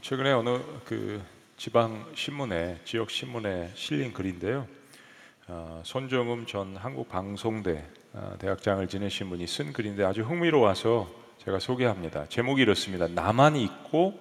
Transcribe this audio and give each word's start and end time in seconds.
최근에 0.00 0.32
어느 0.32 0.58
그 0.86 1.22
지방 1.58 2.06
신문에 2.14 2.80
지역 2.86 3.10
신문에 3.10 3.70
실린 3.74 4.14
글인데요. 4.14 4.66
어, 5.46 5.82
손정음 5.84 6.46
전 6.46 6.74
한국 6.74 7.10
방송대 7.10 7.84
어, 8.14 8.34
대학장을 8.38 8.88
지내신 8.88 9.28
분이 9.28 9.46
쓴 9.46 9.74
글인데 9.74 10.02
아주 10.04 10.22
흥미로워서 10.22 11.10
제가 11.44 11.58
소개합니다. 11.58 12.26
제목이 12.30 12.62
이렇습니다. 12.62 13.08
나만 13.08 13.56
있고 13.56 14.18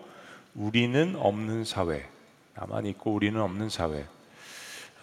우리는 0.54 1.16
없는 1.16 1.64
사회. 1.64 2.10
나만 2.56 2.86
있고 2.88 3.14
우리는 3.14 3.40
없는 3.40 3.70
사회. 3.70 4.06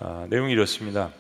어, 0.01 0.27
내용이 0.29 0.53
이렇습니다. 0.53 1.11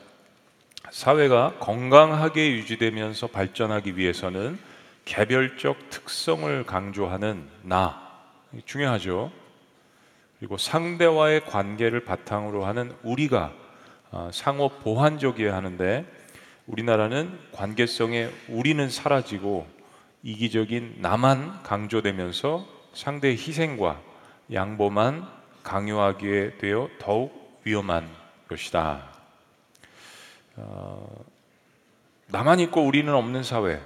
사회가 0.90 1.54
건강하게 1.60 2.50
유지되면서 2.52 3.28
발전하기 3.28 3.96
위해서는 3.96 4.58
개별적 5.06 5.88
특성을 5.88 6.64
강조하는 6.64 7.48
나 7.62 8.02
중요하죠. 8.66 9.45
그리고 10.38 10.56
상대와의 10.56 11.46
관계를 11.46 12.04
바탕으로 12.04 12.64
하는 12.64 12.94
우리가 13.02 13.52
어, 14.10 14.30
상호 14.32 14.68
보완적이어야 14.68 15.54
하는데 15.54 16.04
우리나라는 16.66 17.38
관계성에 17.52 18.28
우리는 18.48 18.88
사라지고 18.88 19.66
이기적인 20.22 20.96
나만 20.98 21.62
강조되면서 21.62 22.66
상대의 22.92 23.36
희생과 23.36 24.00
양보만 24.52 25.26
강요하게 25.62 26.58
되어 26.58 26.88
더욱 26.98 27.60
위험한 27.64 28.08
것이다. 28.48 29.08
어, 30.56 31.24
나만 32.28 32.60
있고 32.60 32.82
우리는 32.82 33.12
없는 33.12 33.42
사회. 33.42 33.80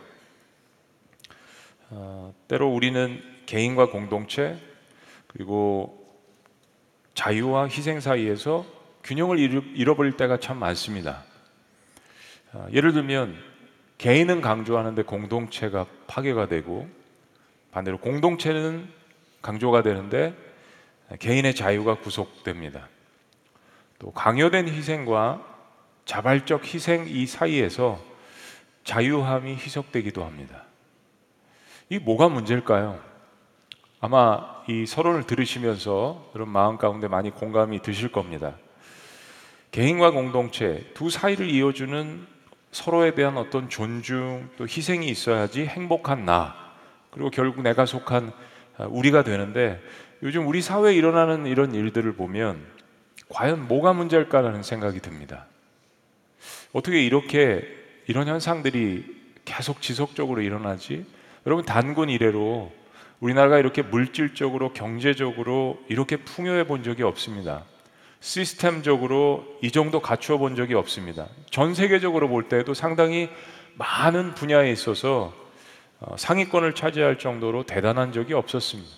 어, 1.90 2.34
때로 2.48 2.68
우리는 2.68 3.22
개인과 3.46 3.90
공동체 3.90 4.58
그리고 5.26 5.99
자유와 7.20 7.68
희생 7.68 8.00
사이에서 8.00 8.64
균형을 9.04 9.38
잃어버릴 9.76 10.16
때가 10.16 10.38
참 10.38 10.56
많습니다. 10.56 11.22
어, 12.54 12.66
예를 12.72 12.94
들면 12.94 13.36
개인은 13.98 14.40
강조하는데 14.40 15.02
공동체가 15.02 15.84
파괴가 16.06 16.48
되고 16.48 16.88
반대로 17.72 17.98
공동체는 17.98 18.88
강조가 19.42 19.82
되는데 19.82 20.34
개인의 21.18 21.54
자유가 21.54 21.96
구속됩니다. 21.96 22.88
또 23.98 24.12
강요된 24.12 24.68
희생과 24.68 25.46
자발적 26.06 26.64
희생 26.64 27.04
이 27.06 27.26
사이에서 27.26 28.02
자유함이 28.84 29.56
희석되기도 29.56 30.24
합니다. 30.24 30.64
이 31.90 31.98
뭐가 31.98 32.30
문제일까요? 32.30 33.09
아마 34.02 34.62
이 34.66 34.86
서론을 34.86 35.24
들으시면서 35.24 36.30
여러분 36.34 36.54
마음 36.54 36.78
가운데 36.78 37.06
많이 37.06 37.30
공감이 37.30 37.82
드실 37.82 38.10
겁니다. 38.10 38.54
개인과 39.72 40.12
공동체 40.12 40.90
두 40.94 41.10
사이를 41.10 41.50
이어주는 41.50 42.26
서로에 42.72 43.14
대한 43.14 43.36
어떤 43.36 43.68
존중 43.68 44.48
또 44.56 44.64
희생이 44.64 45.06
있어야지 45.06 45.66
행복한 45.66 46.24
나 46.24 46.54
그리고 47.10 47.30
결국 47.30 47.60
내가 47.60 47.84
속한 47.84 48.32
우리가 48.88 49.22
되는데 49.22 49.82
요즘 50.22 50.46
우리 50.48 50.62
사회에 50.62 50.94
일어나는 50.94 51.44
이런 51.44 51.74
일들을 51.74 52.14
보면 52.14 52.64
과연 53.28 53.68
뭐가 53.68 53.92
문제일까라는 53.92 54.62
생각이 54.62 55.00
듭니다. 55.00 55.44
어떻게 56.72 57.04
이렇게 57.04 57.68
이런 58.06 58.28
현상들이 58.28 59.20
계속 59.44 59.82
지속적으로 59.82 60.40
일어나지? 60.40 61.04
여러분 61.46 61.66
단군 61.66 62.08
이래로 62.08 62.79
우리나라가 63.20 63.58
이렇게 63.58 63.82
물질적으로 63.82 64.72
경제적으로 64.72 65.78
이렇게 65.88 66.16
풍요해 66.16 66.64
본 66.64 66.82
적이 66.82 67.02
없습니다. 67.04 67.64
시스템적으로 68.20 69.44
이 69.62 69.70
정도 69.70 70.00
갖추어 70.00 70.38
본 70.38 70.56
적이 70.56 70.74
없습니다. 70.74 71.28
전 71.50 71.74
세계적으로 71.74 72.28
볼 72.28 72.48
때도 72.48 72.74
상당히 72.74 73.30
많은 73.76 74.34
분야에 74.34 74.70
있어서 74.72 75.34
어, 76.00 76.16
상위권을 76.16 76.74
차지할 76.74 77.18
정도로 77.18 77.64
대단한 77.64 78.12
적이 78.12 78.34
없었습니다. 78.34 78.90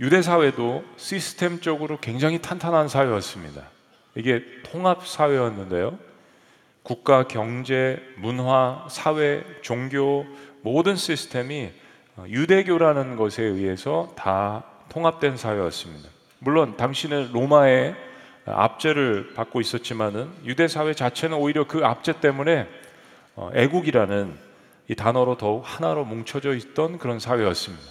유대 0.00 0.22
사회도 0.22 0.84
시스템적으로 0.96 1.98
굉장히 2.00 2.42
탄탄한 2.42 2.88
사회였습니다. 2.88 3.68
이게 4.16 4.44
통합 4.64 5.06
사회였는데요. 5.06 5.98
국가, 6.82 7.28
경제, 7.28 8.02
문화, 8.16 8.86
사회, 8.90 9.44
종교 9.62 10.26
모든 10.62 10.96
시스템이 10.96 11.70
어, 11.70 11.83
유대교라는 12.26 13.16
것에 13.16 13.42
의해서 13.42 14.12
다 14.16 14.64
통합된 14.88 15.36
사회였습니다. 15.36 16.08
물론 16.38 16.76
당신은 16.76 17.32
로마의 17.32 17.96
압제를 18.46 19.34
받고 19.34 19.60
있었지만은 19.60 20.30
유대 20.44 20.68
사회 20.68 20.92
자체는 20.92 21.36
오히려 21.36 21.66
그 21.66 21.84
압제 21.84 22.20
때문에 22.20 22.68
어, 23.36 23.50
애국이라는 23.54 24.38
이 24.88 24.94
단어로 24.94 25.36
더욱 25.38 25.62
하나로 25.64 26.04
뭉쳐져 26.04 26.54
있던 26.54 26.98
그런 26.98 27.18
사회였습니다. 27.18 27.84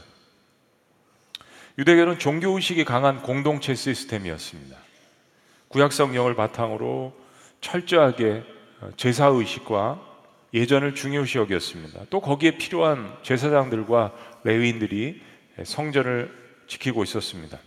유대교는 1.79 2.19
종교 2.19 2.51
의식이 2.51 2.85
강한 2.85 3.23
공동체 3.23 3.73
시스템이었습니다. 3.73 4.78
구약 5.69 5.91
성경을 5.91 6.35
바탕으로 6.35 7.13
철저하게 7.61 8.44
어, 8.81 8.90
제사 8.95 9.25
의식과 9.25 10.12
예전을 10.53 10.94
중요시 10.96 11.40
여겼습니다. 11.40 12.02
또 12.09 12.22
거기에 12.22 12.58
필요한 12.58 13.12
제사장들과 13.24 14.14
레위인들이 14.44 15.22
성전을 15.64 16.31
지키고 16.68 17.03
있었습니다. 17.03 17.58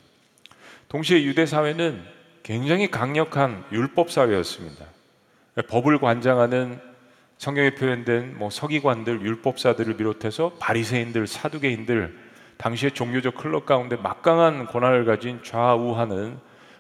동시에 0.89 1.25
유대 1.25 1.47
사회는 1.47 2.03
굉장히 2.43 2.91
강력한 2.91 3.65
율법 3.73 4.11
사회였습니다. 4.11 4.87
법을 5.69 5.99
관장하는 5.99 6.81
성경에 7.39 7.75
표현된 7.75 8.39
뭐 8.39 8.51
서기관들, 8.51 9.21
율법사들을 9.21 9.97
비롯해서 9.97 10.53
바리새인들, 10.59 11.27
사두개인들, 11.27 12.17
당시의 12.57 12.93
종교적 12.93 13.35
클럽 13.35 13.67
가운데 13.67 13.97
막강한 13.97 14.67
권한을 14.67 15.05
가진 15.05 15.43
좌우하는 15.43 16.39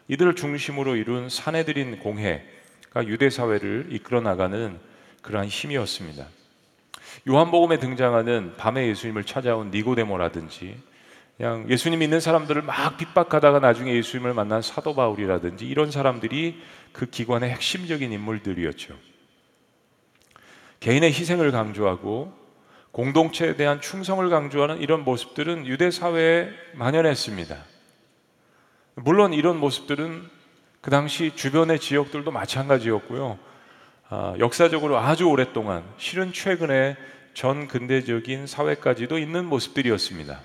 이들을 0.08 0.34
중심으로 0.36 0.96
이룬 0.96 1.28
사내들인 1.28 1.98
공회가 1.98 3.06
유대 3.06 3.28
사회를 3.28 3.88
이끌어 3.90 4.20
나가는 4.20 4.78
그러한 5.26 5.48
힘이었습니다. 5.48 6.26
요한복음에 7.28 7.78
등장하는 7.78 8.54
밤에 8.56 8.86
예수님을 8.88 9.24
찾아온 9.24 9.70
니고데모라든지 9.70 10.76
그냥 11.36 11.68
예수님 11.68 11.98
믿는 11.98 12.20
사람들을 12.20 12.62
막 12.62 12.96
핍박하다가 12.96 13.58
나중에 13.58 13.94
예수님을 13.94 14.32
만난 14.32 14.62
사도 14.62 14.94
바울이라든지 14.94 15.66
이런 15.66 15.90
사람들이 15.90 16.62
그 16.92 17.06
기관의 17.06 17.50
핵심적인 17.50 18.10
인물들이었죠. 18.12 18.96
개인의 20.80 21.10
희생을 21.12 21.50
강조하고 21.50 22.32
공동체에 22.92 23.56
대한 23.56 23.80
충성을 23.80 24.26
강조하는 24.30 24.80
이런 24.80 25.04
모습들은 25.04 25.66
유대 25.66 25.90
사회에 25.90 26.48
만연했습니다. 26.74 27.56
물론 28.94 29.34
이런 29.34 29.58
모습들은 29.58 30.30
그 30.80 30.90
당시 30.90 31.32
주변의 31.34 31.80
지역들도 31.80 32.30
마찬가지였고요. 32.30 33.38
아, 34.08 34.34
역사적으로 34.38 34.98
아주 34.98 35.24
오랫동안 35.24 35.82
실은 35.98 36.32
최근에 36.32 36.96
전 37.34 37.66
근대적인 37.66 38.46
사회까지도 38.46 39.18
있는 39.18 39.46
모습들이었습니다. 39.46 40.40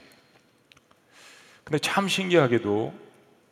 근데 1.64 1.78
참 1.78 2.08
신기하게도 2.08 2.94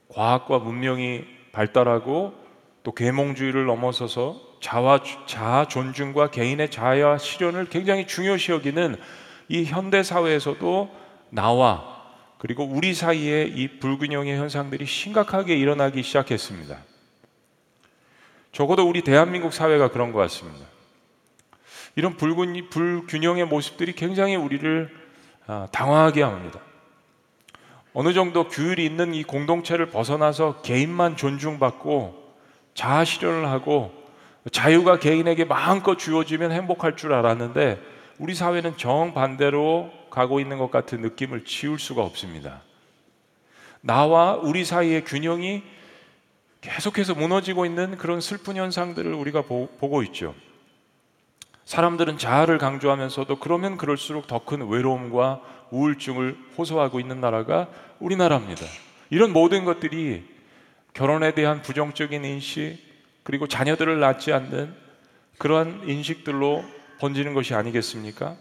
과학과 0.09 0.57
문명이 0.57 1.23
발달하고 1.51 2.33
또 2.81 2.91
계몽주의를 2.91 3.65
넘어서서 3.65 4.57
자아, 4.61 5.01
자아 5.27 5.67
존중과 5.67 6.31
개인의 6.31 6.71
자아 6.71 7.19
실현을 7.19 7.69
굉장히 7.69 8.07
중요시 8.07 8.51
여기는 8.51 8.95
이 9.47 9.63
현대 9.63 10.01
사회에서도 10.01 10.89
나와 11.29 11.99
그리고 12.39 12.65
우리 12.65 12.93
사이에 12.95 13.43
이 13.43 13.79
불균형의 13.79 14.37
현상들이 14.37 14.85
심각하게 14.85 15.55
일어나기 15.55 16.01
시작했습니다. 16.01 16.88
적어도 18.51 18.87
우리 18.87 19.01
대한민국 19.01 19.53
사회가 19.53 19.91
그런 19.91 20.11
것 20.11 20.19
같습니다. 20.19 20.65
이런 21.95 22.15
불균, 22.15 22.69
불균형의 22.69 23.45
모습들이 23.45 23.93
굉장히 23.93 24.35
우리를 24.35 24.89
아, 25.47 25.67
당황하게 25.71 26.21
합니다. 26.21 26.59
어느 27.93 28.13
정도 28.13 28.47
규율이 28.47 28.85
있는 28.85 29.13
이 29.13 29.23
공동체를 29.23 29.87
벗어나서 29.87 30.61
개인만 30.61 31.17
존중받고 31.17 32.35
자아 32.75 33.03
실현을 33.03 33.47
하고 33.47 33.91
자유가 34.51 34.99
개인에게 34.99 35.45
마음껏 35.45 35.97
주어지면 35.97 36.51
행복할 36.51 36.95
줄 36.95 37.13
알았는데 37.13 37.81
우리 38.19 38.35
사회는 38.35 38.77
정반대로 38.77 39.91
가고 40.09 40.39
있는 40.39 40.57
것 40.57 40.71
같은 40.71 41.01
느낌을 41.01 41.45
지울 41.45 41.79
수가 41.79 42.03
없습니다. 42.03 42.61
나와 43.81 44.35
우리 44.35 44.65
사이의 44.65 45.05
균형이 45.05 45.63
계속해서 46.61 47.15
무너지고 47.15 47.65
있는 47.65 47.97
그런 47.97 48.21
슬픈 48.21 48.57
현상들을 48.57 49.13
우리가 49.13 49.43
보, 49.43 49.67
고 49.67 50.03
있죠. 50.03 50.35
사람들은 51.65 52.17
자아를 52.17 52.57
강조하면서도 52.57 53.39
그러면 53.39 53.77
그럴수록 53.77 54.27
더 54.27 54.39
큰 54.39 54.67
외로움과 54.67 55.41
우울증을 55.71 56.35
호소하고 56.57 56.99
있는 56.99 57.21
나라가 57.21 57.67
우리나라입니다. 57.99 58.65
이런 59.09 59.31
모든 59.31 59.65
것들이 59.65 60.23
결혼에 60.93 61.33
대한 61.33 61.61
부정적인 61.61 62.25
인식 62.25 62.79
그리고 63.23 63.47
자녀들을 63.47 63.99
낳지 63.99 64.33
않는 64.33 64.73
그러한 65.37 65.87
인식들로 65.87 66.65
번지는 66.99 67.33
것이 67.33 67.53
아니겠습니까? 67.53 68.35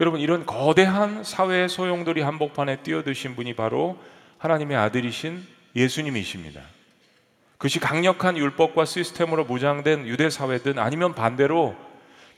여러분 0.00 0.20
이런 0.20 0.46
거대한 0.46 1.22
사회의 1.22 1.68
소용돌이 1.68 2.22
한복판에 2.22 2.82
뛰어드신 2.82 3.36
분이 3.36 3.54
바로 3.54 3.98
하나님의 4.38 4.76
아들이신 4.76 5.46
예수님이십니다. 5.76 6.62
그것이 7.60 7.78
강력한 7.78 8.38
율법과 8.38 8.86
시스템으로 8.86 9.44
무장된 9.44 10.06
유대 10.06 10.30
사회든 10.30 10.78
아니면 10.78 11.14
반대로 11.14 11.76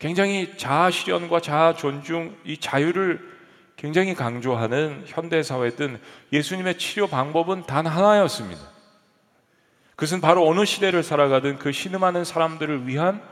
굉장히 0.00 0.56
자아 0.56 0.90
실현과 0.90 1.38
자아 1.38 1.76
존중, 1.76 2.36
이 2.44 2.58
자유를 2.58 3.20
굉장히 3.76 4.16
강조하는 4.16 5.04
현대 5.06 5.44
사회든 5.44 6.00
예수님의 6.32 6.76
치료 6.76 7.06
방법은 7.06 7.66
단 7.66 7.86
하나였습니다. 7.86 8.60
그것은 9.90 10.20
바로 10.20 10.44
어느 10.48 10.64
시대를 10.64 11.04
살아가든 11.04 11.60
그 11.60 11.70
신음하는 11.70 12.24
사람들을 12.24 12.88
위한 12.88 13.22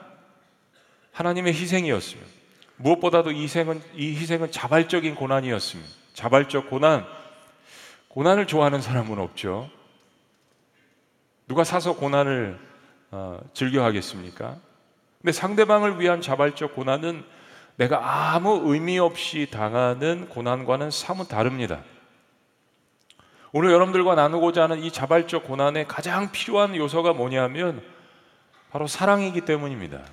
하나님의 1.10 1.54
희생이었습니다. 1.54 2.30
무엇보다도 2.76 3.32
이 3.32 3.42
희생은, 3.42 3.82
이 3.96 4.14
희생은 4.14 4.52
자발적인 4.52 5.16
고난이었습니다. 5.16 5.90
자발적 6.14 6.70
고난, 6.70 7.04
고난을 8.06 8.46
좋아하는 8.46 8.80
사람은 8.80 9.18
없죠. 9.18 9.79
누가 11.50 11.64
사서 11.64 11.96
고난을 11.96 12.56
어, 13.10 13.40
즐겨 13.54 13.82
하겠습니까? 13.82 14.56
근데 15.20 15.32
상대방을 15.32 15.98
위한 15.98 16.20
자발적 16.20 16.76
고난은 16.76 17.24
내가 17.74 18.34
아무 18.36 18.72
의미 18.72 19.00
없이 19.00 19.48
당하는 19.50 20.28
고난과는 20.28 20.92
사뭇 20.92 21.26
다릅니다. 21.26 21.82
오늘 23.50 23.72
여러분들과 23.72 24.14
나누고자 24.14 24.62
하는 24.62 24.78
이 24.78 24.92
자발적 24.92 25.42
고난의 25.42 25.88
가장 25.88 26.30
필요한 26.30 26.76
요소가 26.76 27.14
뭐냐면 27.14 27.82
바로 28.70 28.86
사랑이기 28.86 29.40
때문입니다. 29.40 30.04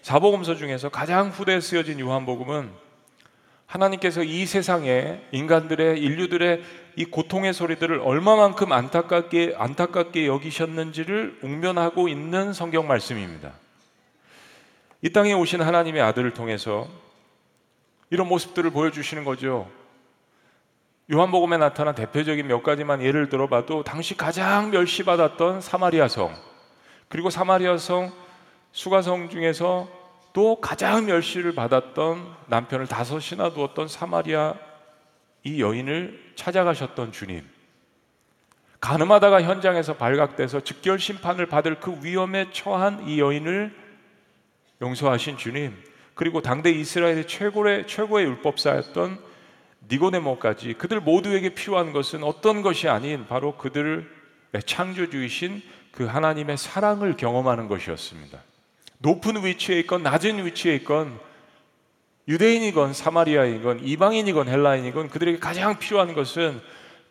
사복음서 0.00 0.54
중에서 0.54 0.88
가장 0.88 1.28
후대에 1.28 1.60
쓰여진 1.60 2.00
요한복음은 2.00 2.72
하나님께서 3.66 4.22
이 4.22 4.46
세상에 4.46 5.20
인간들의 5.32 6.00
인류들의 6.00 6.85
이 6.96 7.04
고통의 7.04 7.52
소리들을 7.52 8.00
얼마만큼 8.00 8.72
안타깝게 8.72 9.54
안타깝게 9.58 10.26
여기셨는지를 10.26 11.40
웅변하고 11.42 12.08
있는 12.08 12.54
성경 12.54 12.88
말씀입니다. 12.88 13.52
이 15.02 15.12
땅에 15.12 15.34
오신 15.34 15.60
하나님의 15.60 16.00
아들을 16.00 16.32
통해서 16.32 16.88
이런 18.08 18.28
모습들을 18.28 18.70
보여주시는 18.70 19.24
거죠. 19.24 19.68
요한복음에 21.12 21.58
나타난 21.58 21.94
대표적인 21.94 22.46
몇 22.46 22.62
가지만 22.62 23.02
예를 23.02 23.28
들어봐도 23.28 23.84
당시 23.84 24.16
가장 24.16 24.70
멸시받았던 24.70 25.60
사마리아 25.60 26.08
성 26.08 26.34
그리고 27.08 27.28
사마리아 27.28 27.76
성 27.76 28.10
수가성 28.72 29.28
중에서 29.28 29.86
또 30.32 30.60
가장 30.60 31.06
멸시를 31.06 31.54
받았던 31.54 32.26
남편을 32.46 32.86
다섯이나 32.86 33.50
두었던 33.50 33.86
사마리아 33.86 34.54
이 35.46 35.60
여인을 35.60 36.32
찾아가셨던 36.34 37.12
주님. 37.12 37.40
가늠하다가 38.80 39.42
현장에서 39.42 39.96
발각돼서 39.96 40.60
즉결 40.60 40.98
심판을 40.98 41.46
받을 41.46 41.78
그 41.78 42.00
위험에 42.02 42.50
처한 42.50 43.08
이 43.08 43.20
여인을 43.20 43.72
용서하신 44.82 45.38
주님. 45.38 45.72
그리고 46.14 46.42
당대 46.42 46.70
이스라엘의 46.70 47.28
최고의 47.28 47.86
최고의 47.86 48.26
율법사였던 48.26 49.18
니고네모까지 49.88 50.74
그들 50.74 51.00
모두에게 51.00 51.50
필요한 51.50 51.92
것은 51.92 52.24
어떤 52.24 52.62
것이 52.62 52.88
아닌 52.88 53.26
바로 53.28 53.56
그들의 53.56 54.04
창조주이신 54.64 55.62
그 55.92 56.06
하나님의 56.06 56.58
사랑을 56.58 57.16
경험하는 57.16 57.68
것이었습니다. 57.68 58.42
높은 58.98 59.44
위치에 59.44 59.78
있건 59.80 60.02
낮은 60.02 60.44
위치에 60.44 60.74
있건 60.76 61.20
유대인이건 62.28 62.92
사마리아이건 62.92 63.80
이방인이건 63.84 64.48
헬라인이건 64.48 65.10
그들에게 65.10 65.38
가장 65.38 65.78
필요한 65.78 66.12
것은 66.14 66.60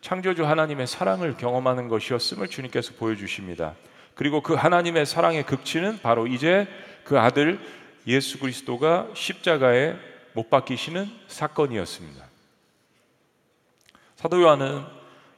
창조주 0.02 0.44
하나님의 0.44 0.86
사랑을 0.86 1.36
경험하는 1.36 1.88
것이었음을 1.88 2.48
주님께서 2.48 2.92
보여주십니다. 2.98 3.74
그리고 4.14 4.42
그 4.42 4.54
하나님의 4.54 5.06
사랑의 5.06 5.44
극치는 5.44 6.00
바로 6.02 6.26
이제 6.26 6.68
그 7.04 7.18
아들 7.18 7.58
예수 8.06 8.38
그리스도가 8.38 9.08
십자가에 9.14 9.96
못 10.32 10.50
박히시는 10.50 11.10
사건이었습니다. 11.28 12.24
사도 14.16 14.40
요한은 14.42 14.84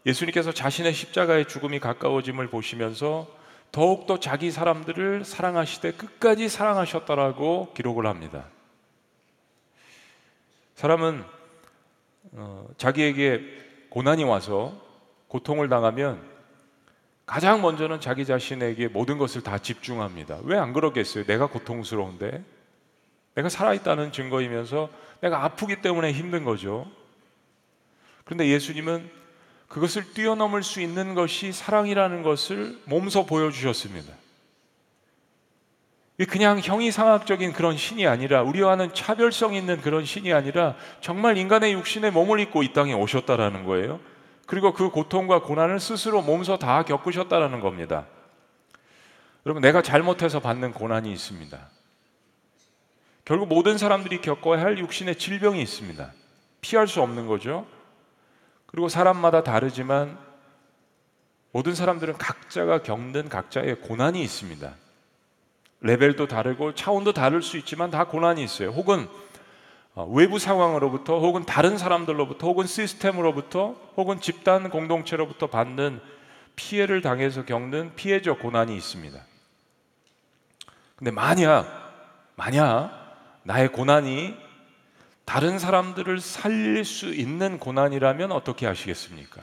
예수님께서 0.07 0.53
자신의 0.53 0.93
십자가의 0.93 1.47
죽음이 1.47 1.79
가까워짐을 1.79 2.49
보시면서 2.49 3.29
더욱더 3.71 4.19
자기 4.19 4.51
사람들을 4.51 5.25
사랑하시되 5.25 5.93
끝까지 5.93 6.49
사랑하셨다라고 6.49 7.75
기록을 7.75 8.07
합니다. 8.07 8.45
사람은 10.79 11.25
어, 12.35 12.69
자기에게 12.77 13.43
고난이 13.91 14.23
와서 14.23 14.81
고통을 15.27 15.69
당하면 15.69 16.23
가장 17.27 17.63
먼저는 17.63 17.99
자기 18.01 18.25
자신에게 18.25 18.87
모든 18.87 19.19
것을 19.19 19.43
다 19.43 19.59
집중합니다. 19.59 20.39
왜 20.45 20.57
안 20.57 20.73
그러겠어요? 20.73 21.25
내가 21.25 21.49
고통스러운데 21.49 22.45
내가 23.35 23.49
살아있다는 23.49 24.13
증거이면서 24.13 24.89
내가 25.21 25.43
아프기 25.43 25.83
때문에 25.83 26.13
힘든 26.13 26.45
거죠. 26.45 26.87
그런데 28.23 28.47
예수님은 28.47 29.11
그것을 29.67 30.13
뛰어넘을 30.13 30.63
수 30.63 30.81
있는 30.81 31.15
것이 31.17 31.51
사랑이라는 31.51 32.23
것을 32.23 32.81
몸소 32.85 33.27
보여주셨습니다. 33.27 34.13
그냥 36.25 36.59
형이상학적인 36.59 37.53
그런 37.53 37.77
신이 37.77 38.07
아니라 38.07 38.43
우리와는 38.43 38.93
차별성 38.93 39.55
있는 39.55 39.81
그런 39.81 40.05
신이 40.05 40.33
아니라 40.33 40.75
정말 41.01 41.37
인간의 41.37 41.73
육신에 41.75 42.11
몸을 42.11 42.41
입고 42.41 42.65
이 42.65 42.73
땅에 42.73 42.93
오셨다라는 42.93 43.65
거예요. 43.65 44.01
그리고 44.47 44.73
그 44.73 44.91
고통과 44.91 45.43
고난을 45.43 45.79
스스로 45.79 46.23
몸소 46.23 46.59
다 46.59 46.83
겪으셨다라는 46.83 47.61
겁니다. 47.61 48.07
여러분 49.47 49.63
내가 49.63 49.81
잘못해서 49.81 50.41
받는 50.41 50.73
고난이 50.73 51.13
있습니다. 51.13 51.59
결국 53.25 53.49
모든 53.49 53.79
사람들이 53.79 54.21
겪어야 54.21 54.61
할 54.61 54.79
육신의 54.79 55.17
질병이 55.17 55.63
있습니다. 55.63 56.13
피할 56.61 56.89
수 56.89 57.01
없는 57.01 57.29
거죠. 57.29 57.67
그리고 58.67 58.89
사람마다 58.89 59.45
다르지만 59.45 60.19
모든 61.53 61.75
사람들은 61.75 62.19
각자가 62.19 62.83
겪는 62.83 63.29
각자의 63.29 63.83
고난이 63.83 64.21
있습니다. 64.23 64.73
레벨도 65.81 66.27
다르고 66.27 66.75
차원도 66.75 67.13
다를 67.13 67.43
수 67.43 67.57
있지만 67.57 67.91
다 67.91 68.05
고난이 68.05 68.43
있어요. 68.43 68.71
혹은 68.71 69.09
어, 69.95 70.05
외부 70.07 70.39
상황으로부터 70.39 71.19
혹은 71.19 71.45
다른 71.45 71.77
사람들로부터 71.77 72.47
혹은 72.47 72.67
시스템으로부터 72.67 73.75
혹은 73.97 74.21
집단 74.21 74.71
공동체로부터 74.71 75.49
받는 75.49 76.01
피해를 76.57 77.03
당해서 77.03 77.45
겪는 77.45 77.95
피해적 77.97 78.41
고난이 78.41 78.77
있습니다. 78.77 79.19
근데 80.97 81.11
만약 81.11 81.67
만약 82.37 83.41
나의 83.45 83.73
고난이 83.73 84.37
다른 85.25 85.59
사람들을 85.59 86.21
살릴 86.21 86.85
수 86.85 87.13
있는 87.13 87.59
고난이라면 87.59 88.33
어떻게 88.33 88.67
하시겠습니까? 88.67 89.43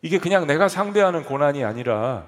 이게 0.00 0.18
그냥 0.18 0.46
내가 0.46 0.68
상대하는 0.68 1.24
고난이 1.24 1.64
아니라 1.64 2.26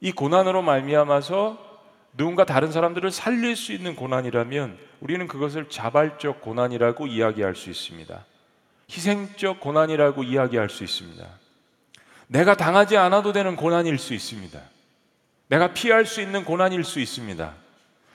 이 0.00 0.12
고난으로 0.12 0.62
말미암아서 0.62 1.71
누군가 2.16 2.44
다른 2.44 2.70
사람들을 2.70 3.10
살릴 3.10 3.56
수 3.56 3.72
있는 3.72 3.96
고난이라면 3.96 4.78
우리는 5.00 5.26
그것을 5.26 5.68
자발적 5.68 6.40
고난이라고 6.40 7.06
이야기할 7.06 7.54
수 7.54 7.70
있습니다. 7.70 8.24
희생적 8.90 9.60
고난이라고 9.60 10.22
이야기할 10.22 10.68
수 10.68 10.84
있습니다. 10.84 11.26
내가 12.26 12.54
당하지 12.54 12.96
않아도 12.96 13.32
되는 13.32 13.56
고난일 13.56 13.98
수 13.98 14.14
있습니다. 14.14 14.60
내가 15.48 15.72
피할 15.72 16.06
수 16.06 16.20
있는 16.20 16.44
고난일 16.44 16.84
수 16.84 17.00
있습니다. 17.00 17.54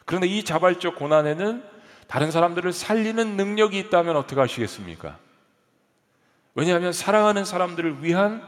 그런데 0.05 0.27
이 0.27 0.43
자발적 0.43 0.95
고난에는 0.95 1.63
다른 2.07 2.31
사람들을 2.31 2.71
살리는 2.73 3.35
능력이 3.35 3.77
있다면 3.79 4.15
어떻게 4.15 4.39
하시겠습니까? 4.39 5.17
왜냐하면 6.55 6.93
사랑하는 6.93 7.45
사람들을 7.45 8.03
위한 8.03 8.41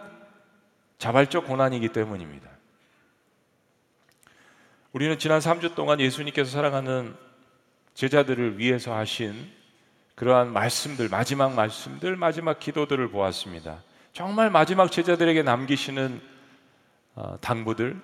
자발적 0.97 1.45
고난이기 1.45 1.89
때문입니다. 1.89 2.49
우리는 4.91 5.19
지난 5.19 5.39
3주 5.39 5.75
동안 5.75 5.99
예수님께서 5.99 6.49
사랑하는 6.49 7.15
제자들을 7.93 8.57
위해서 8.57 8.95
하신 8.95 9.47
그러한 10.15 10.51
말씀들, 10.51 11.09
마지막 11.09 11.53
말씀들, 11.53 12.15
마지막 12.15 12.59
기도들을 12.59 13.09
보았습니다. 13.11 13.83
정말 14.13 14.49
마지막 14.49 14.91
제자들에게 14.91 15.43
남기시는 15.43 16.19
어, 17.15 17.37
당부들, 17.39 18.01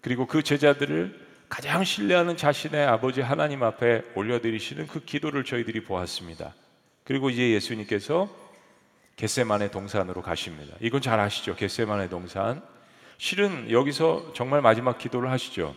그리고 0.00 0.26
그 0.26 0.44
제자들을 0.44 1.26
가장 1.48 1.82
신뢰하는 1.82 2.36
자신의 2.36 2.86
아버지 2.86 3.20
하나님 3.20 3.64
앞에 3.64 4.02
올려드리시는 4.14 4.86
그 4.86 5.00
기도를 5.04 5.44
저희들이 5.44 5.82
보았습니다. 5.82 6.54
그리고 7.02 7.30
이제 7.30 7.50
예수님께서 7.50 8.28
겟세만의 9.16 9.72
동산으로 9.72 10.22
가십니다. 10.22 10.76
이건 10.80 11.00
잘 11.00 11.18
아시죠? 11.18 11.56
겟세만의 11.56 12.10
동산. 12.10 12.62
실은 13.16 13.70
여기서 13.72 14.32
정말 14.34 14.62
마지막 14.62 14.98
기도를 14.98 15.32
하시죠. 15.32 15.74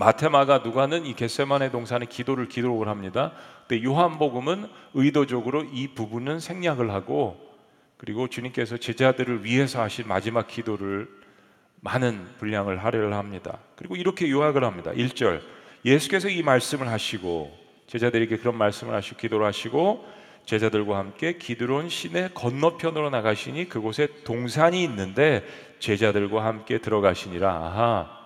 마테마가 0.00 0.58
누가는 0.64 1.04
이 1.04 1.14
겟세만의 1.14 1.72
동산의 1.72 2.08
기도를 2.08 2.48
기록을 2.48 2.88
합니다. 2.88 3.32
근데 3.68 3.84
요한복음은 3.84 4.66
의도적으로 4.94 5.64
이 5.64 5.88
부분은 5.88 6.40
생략을 6.40 6.90
하고 6.90 7.38
그리고 7.98 8.26
주님께서 8.26 8.78
제자들을 8.78 9.44
위해서 9.44 9.82
하신 9.82 10.08
마지막 10.08 10.48
기도를 10.48 11.06
많은 11.80 12.26
분량을 12.38 12.82
할애를 12.82 13.12
합니다. 13.12 13.58
그리고 13.76 13.94
이렇게 13.94 14.30
요약을 14.30 14.64
합니다. 14.64 14.90
1절. 14.92 15.42
예수께서 15.84 16.30
이 16.30 16.42
말씀을 16.42 16.88
하시고 16.88 17.54
제자들에게 17.86 18.38
그런 18.38 18.56
말씀을 18.56 18.94
하시고 18.94 19.18
기도를 19.18 19.44
하시고 19.46 20.06
제자들과 20.46 20.96
함께 20.96 21.36
기드론 21.36 21.90
시내 21.90 22.30
건너편으로 22.32 23.10
나가시니 23.10 23.68
그곳에 23.68 24.08
동산이 24.24 24.82
있는데 24.82 25.44
제자들과 25.78 26.42
함께 26.42 26.78
들어가시니라. 26.78 27.50
아하. 27.50 28.19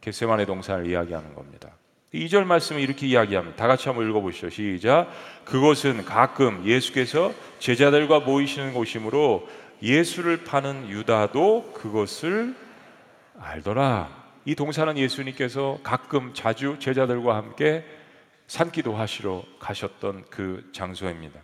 겟세만의 0.00 0.46
동산을 0.46 0.86
이야기하는 0.86 1.34
겁니다. 1.34 1.70
2절 2.14 2.44
말씀을 2.44 2.80
이렇게 2.80 3.06
이야기합니다. 3.06 3.56
다 3.56 3.66
같이 3.66 3.88
한번 3.88 4.08
읽어보시죠. 4.08 4.50
시작. 4.50 5.08
그곳은 5.44 6.04
가끔 6.04 6.64
예수께서 6.64 7.32
제자들과 7.58 8.20
모이시는 8.20 8.72
곳이므로 8.72 9.48
예수를 9.82 10.44
파는 10.44 10.88
유다도 10.88 11.72
그것을 11.74 12.54
알더라. 13.38 14.08
이 14.44 14.54
동산은 14.54 14.96
예수님께서 14.96 15.78
가끔 15.82 16.32
자주 16.32 16.76
제자들과 16.78 17.36
함께 17.36 17.84
산기도 18.46 18.96
하시러 18.96 19.44
가셨던 19.60 20.24
그 20.30 20.70
장소입니다. 20.72 21.38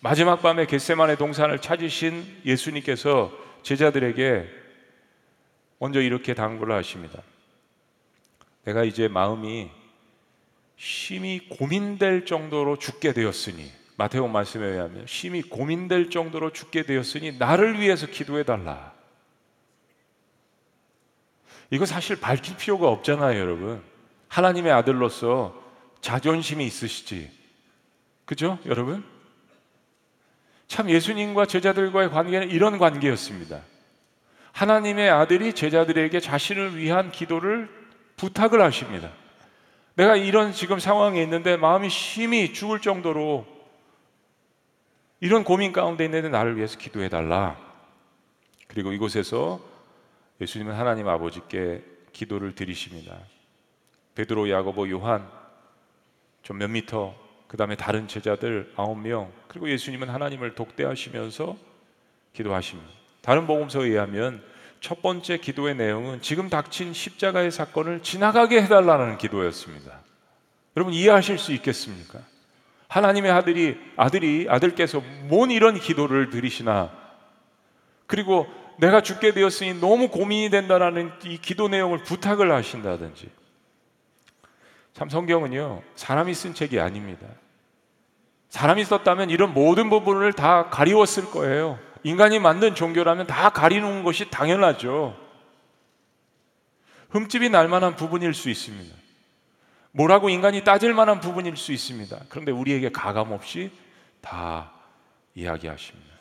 마지막 0.00 0.40
밤에 0.40 0.66
겟세만의 0.66 1.16
동산을 1.16 1.58
찾으신 1.58 2.42
예수님께서 2.44 3.32
제자들에게 3.62 4.48
먼저 5.80 6.00
이렇게 6.00 6.34
당부를 6.34 6.74
하십니다. 6.76 7.20
내가 8.64 8.84
이제 8.84 9.08
마음이 9.08 9.70
심히 10.76 11.48
고민될 11.48 12.26
정도로 12.26 12.78
죽게 12.78 13.12
되었으니 13.12 13.70
마태복 13.96 14.30
말씀에 14.30 14.66
의하면 14.66 15.06
심히 15.06 15.42
고민될 15.42 16.10
정도로 16.10 16.50
죽게 16.50 16.84
되었으니 16.84 17.38
나를 17.38 17.80
위해서 17.80 18.06
기도해 18.06 18.42
달라. 18.42 18.92
이거 21.70 21.86
사실 21.86 22.16
밝힐 22.20 22.56
필요가 22.56 22.88
없잖아요, 22.88 23.38
여러분. 23.38 23.82
하나님의 24.28 24.72
아들로서 24.72 25.62
자존심이 26.00 26.66
있으시지. 26.66 27.30
그죠, 28.24 28.58
여러분? 28.66 29.04
참 30.66 30.90
예수님과 30.90 31.46
제자들과의 31.46 32.10
관계는 32.10 32.50
이런 32.50 32.78
관계였습니다. 32.78 33.62
하나님의 34.52 35.10
아들이 35.10 35.52
제자들에게 35.52 36.18
자신을 36.20 36.76
위한 36.76 37.10
기도를 37.10 37.68
부탁을 38.16 38.60
하십니다. 38.62 39.10
내가 39.94 40.16
이런 40.16 40.52
지금 40.52 40.78
상황에 40.78 41.22
있는데 41.22 41.56
마음이 41.56 41.88
심히 41.90 42.52
죽을 42.52 42.80
정도로 42.80 43.46
이런 45.20 45.44
고민 45.44 45.72
가운데 45.72 46.04
있는데 46.04 46.28
나를 46.28 46.56
위해서 46.56 46.78
기도해 46.78 47.08
달라. 47.08 47.56
그리고 48.66 48.92
이곳에서 48.92 49.60
예수님은 50.40 50.74
하나님 50.74 51.08
아버지께 51.08 51.84
기도를 52.12 52.54
드리십니다. 52.54 53.18
베드로, 54.14 54.50
야고보, 54.50 54.88
요한 54.90 55.28
좀 56.44 56.58
몇 56.58 56.68
미터 56.68 57.14
그 57.48 57.56
다음에 57.56 57.74
다른 57.76 58.06
제자들 58.06 58.72
아홉 58.76 58.98
명 58.98 59.32
그리고 59.48 59.68
예수님은 59.68 60.10
하나님을 60.10 60.54
독대하시면서 60.54 61.56
기도하십니다. 62.32 62.90
다른 63.22 63.46
복음서에 63.46 63.88
의하면 63.88 64.42
첫 64.84 65.00
번째 65.00 65.38
기도의 65.38 65.76
내용은 65.76 66.20
지금 66.20 66.50
닥친 66.50 66.92
십자가의 66.92 67.50
사건을 67.50 68.02
지나가게 68.02 68.60
해달라는 68.60 69.16
기도였습니다. 69.16 70.00
여러분 70.76 70.92
이해하실 70.92 71.38
수 71.38 71.54
있겠습니까? 71.54 72.18
하나님의 72.88 73.32
아들이 73.32 73.78
아들이 73.96 74.46
아들께서 74.46 75.02
뭔 75.22 75.50
이런 75.50 75.80
기도를 75.80 76.28
드리시나 76.28 76.92
그리고 78.06 78.46
내가 78.76 79.00
죽게 79.00 79.32
되었으니 79.32 79.80
너무 79.80 80.08
고민이 80.08 80.50
된다라는 80.50 81.12
이 81.24 81.38
기도 81.38 81.68
내용을 81.68 82.02
부탁을 82.02 82.52
하신다든지 82.52 83.30
참 84.92 85.08
성경은요 85.08 85.82
사람이 85.94 86.34
쓴 86.34 86.52
책이 86.52 86.78
아닙니다. 86.78 87.26
사람이 88.50 88.84
썼다면 88.84 89.30
이런 89.30 89.54
모든 89.54 89.88
부분을 89.88 90.34
다 90.34 90.68
가리웠을 90.68 91.30
거예요. 91.30 91.78
인간이 92.04 92.38
만든 92.38 92.74
종교라면 92.74 93.26
다 93.26 93.50
가리는 93.50 94.04
것이 94.04 94.30
당연하죠. 94.30 95.18
흠집이 97.10 97.48
날 97.48 97.66
만한 97.68 97.96
부분일 97.96 98.34
수 98.34 98.50
있습니다. 98.50 98.94
뭐라고 99.92 100.28
인간이 100.28 100.62
따질 100.64 100.92
만한 100.92 101.20
부분일 101.20 101.56
수 101.56 101.72
있습니다. 101.72 102.20
그런데 102.28 102.52
우리에게 102.52 102.90
가감 102.90 103.32
없이 103.32 103.70
다 104.20 104.72
이야기하십니다. 105.34 106.14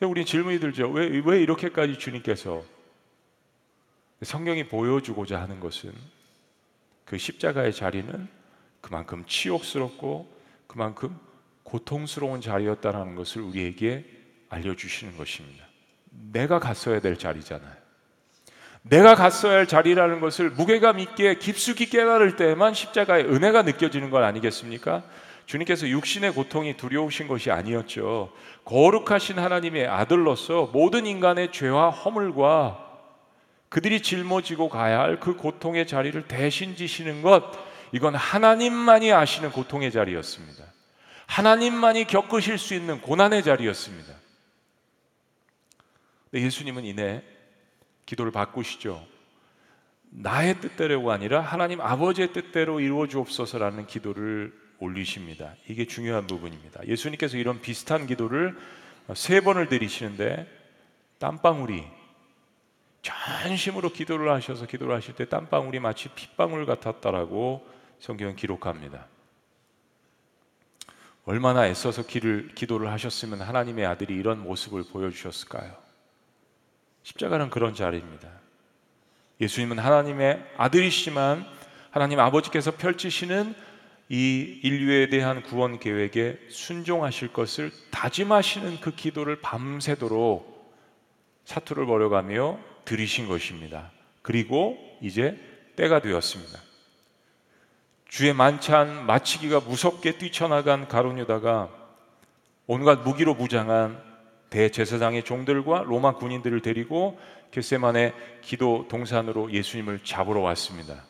우리 0.00 0.24
질문이 0.24 0.58
들죠. 0.58 0.90
왜, 0.90 1.22
왜 1.24 1.42
이렇게까지 1.42 1.98
주님께서 1.98 2.62
성경이 4.22 4.66
보여주고자 4.68 5.40
하는 5.40 5.60
것은 5.60 5.92
그 7.04 7.16
십자가의 7.16 7.72
자리는 7.72 8.28
그만큼 8.80 9.24
치욕스럽고 9.26 10.34
그만큼 10.66 11.18
고통스러운 11.62 12.40
자리였다는 12.40 13.14
것을 13.14 13.42
우리에게 13.42 14.23
알려주시는 14.54 15.16
것입니다. 15.16 15.64
내가 16.32 16.58
갔어야 16.58 17.00
될 17.00 17.16
자리잖아요. 17.16 17.84
내가 18.82 19.14
갔어야 19.14 19.58
할 19.58 19.66
자리라는 19.66 20.20
것을 20.20 20.50
무게감 20.50 20.98
있게 21.00 21.36
깊숙이 21.38 21.86
깨달을 21.86 22.36
때만 22.36 22.74
십자가의 22.74 23.24
은혜가 23.24 23.62
느껴지는 23.62 24.10
것 24.10 24.22
아니겠습니까? 24.22 25.02
주님께서 25.46 25.88
육신의 25.88 26.32
고통이 26.32 26.76
두려우신 26.76 27.26
것이 27.28 27.50
아니었죠. 27.50 28.32
거룩하신 28.64 29.38
하나님의 29.38 29.86
아들로서 29.86 30.70
모든 30.72 31.06
인간의 31.06 31.52
죄와 31.52 31.90
허물과 31.90 32.80
그들이 33.68 34.02
짊어지고 34.02 34.68
가야 34.68 35.00
할 35.00 35.18
그 35.18 35.34
고통의 35.34 35.86
자리를 35.86 36.28
대신 36.28 36.76
지시는 36.76 37.22
것, 37.22 37.42
이건 37.92 38.14
하나님만이 38.14 39.12
아시는 39.12 39.50
고통의 39.50 39.90
자리였습니다. 39.92 40.64
하나님만이 41.26 42.04
겪으실 42.04 42.58
수 42.58 42.74
있는 42.74 43.00
고난의 43.00 43.42
자리였습니다. 43.42 44.12
예수님은 46.40 46.84
이내 46.84 47.22
기도를 48.06 48.32
바꾸시죠. 48.32 49.06
나의 50.10 50.60
뜻대로가 50.60 51.14
아니라 51.14 51.40
하나님 51.40 51.80
아버지의 51.80 52.32
뜻대로 52.32 52.80
이루어 52.80 53.06
주옵소서라는 53.08 53.86
기도를 53.86 54.52
올리십니다. 54.78 55.54
이게 55.68 55.86
중요한 55.86 56.26
부분입니다. 56.26 56.86
예수님께서 56.86 57.36
이런 57.36 57.60
비슷한 57.60 58.06
기도를 58.06 58.56
세 59.14 59.40
번을 59.40 59.68
드리시는데 59.68 60.46
땀방울이 61.18 61.84
전심으로 63.02 63.90
기도를 63.92 64.30
하셔서 64.30 64.66
기도를 64.66 64.94
하실 64.94 65.14
때 65.14 65.28
땀방울이 65.28 65.78
마치 65.78 66.08
핏방울 66.08 66.64
같았다라고 66.64 67.66
성경은 67.98 68.36
기록합니다. 68.36 69.06
얼마나 71.26 71.66
애써서 71.66 72.06
기를, 72.06 72.48
기도를 72.54 72.90
하셨으면 72.92 73.40
하나님의 73.42 73.86
아들이 73.86 74.14
이런 74.14 74.42
모습을 74.42 74.84
보여주셨을까요? 74.84 75.83
십자가는 77.04 77.50
그런 77.50 77.74
자리입니다. 77.74 78.28
예수님은 79.40 79.78
하나님의 79.78 80.44
아들이시지만 80.56 81.46
하나님 81.90 82.18
아버지께서 82.18 82.72
펼치시는 82.72 83.54
이 84.08 84.60
인류에 84.62 85.08
대한 85.08 85.42
구원 85.42 85.78
계획에 85.78 86.38
순종하실 86.48 87.32
것을 87.32 87.70
다짐하시는 87.90 88.80
그 88.80 88.94
기도를 88.94 89.40
밤새도록 89.40 90.74
사투를 91.44 91.86
벌여가며 91.86 92.58
들이신 92.84 93.28
것입니다. 93.28 93.90
그리고 94.22 94.76
이제 95.00 95.38
때가 95.76 96.00
되었습니다. 96.00 96.58
주의 98.08 98.32
만찬 98.32 99.06
마치기가 99.06 99.60
무섭게 99.60 100.18
뛰쳐나간 100.18 100.88
가론유다가 100.88 101.70
온갖 102.66 103.00
무기로 103.00 103.34
무장한 103.34 104.13
대제사장의 104.54 105.24
종들과 105.24 105.82
로마 105.82 106.14
군인들을 106.14 106.60
데리고 106.60 107.18
겟세만의 107.50 108.14
기도 108.40 108.86
동산으로 108.88 109.50
예수님을 109.50 110.04
잡으러 110.04 110.42
왔습니다. 110.42 111.02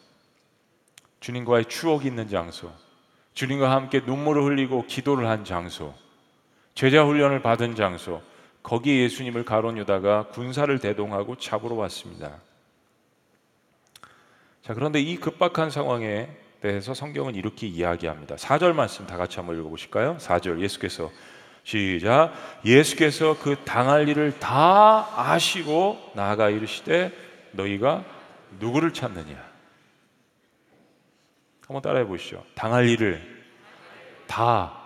주님과의 1.21 1.67
추억이 1.67 2.07
있는 2.07 2.27
장소, 2.29 2.73
주님과 3.35 3.71
함께 3.71 4.01
눈물을 4.01 4.43
흘리고 4.45 4.87
기도를 4.87 5.29
한 5.29 5.45
장소, 5.45 5.93
제자 6.75 7.05
훈련을 7.05 7.43
받은 7.43 7.75
장소, 7.75 8.23
거기에 8.63 9.03
예수님을 9.05 9.45
가론 9.45 9.77
유다가 9.77 10.29
군사를 10.29 10.79
대동하고 10.79 11.37
잡으러 11.37 11.75
왔습니다. 11.75 12.41
자, 14.63 14.73
그런데 14.73 15.01
이 15.01 15.17
급박한 15.17 15.69
상황에 15.69 16.31
대해서 16.63 16.95
성경은 16.95 17.35
이렇게 17.35 17.67
이야기합니다. 17.67 18.37
4절 18.37 18.73
말씀 18.73 19.07
다 19.07 19.19
같이 19.19 19.37
한번 19.37 19.59
읽어 19.59 19.69
보실까요? 19.69 20.17
4절 20.17 20.63
예수께서 20.63 21.11
시작 21.65 22.33
예수께서 22.65 23.39
그 23.39 23.57
당할 23.65 24.09
일을 24.09 24.39
다 24.39 25.09
아시고 25.17 26.13
나아가 26.15 26.51
이르시되 26.51 27.11
너희가 27.53 28.05
누구를 28.61 28.93
찾느냐 28.93 29.55
한번 31.67 31.81
따라해 31.81 32.05
보시죠. 32.07 32.45
당할 32.55 32.89
일을 32.89 33.45
다 34.27 34.81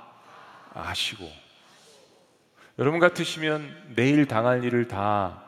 아시고 0.72 1.28
여러분 2.78 3.00
같으시면 3.00 3.94
내일 3.96 4.26
당할 4.26 4.62
일을 4.62 4.86
다 4.86 5.42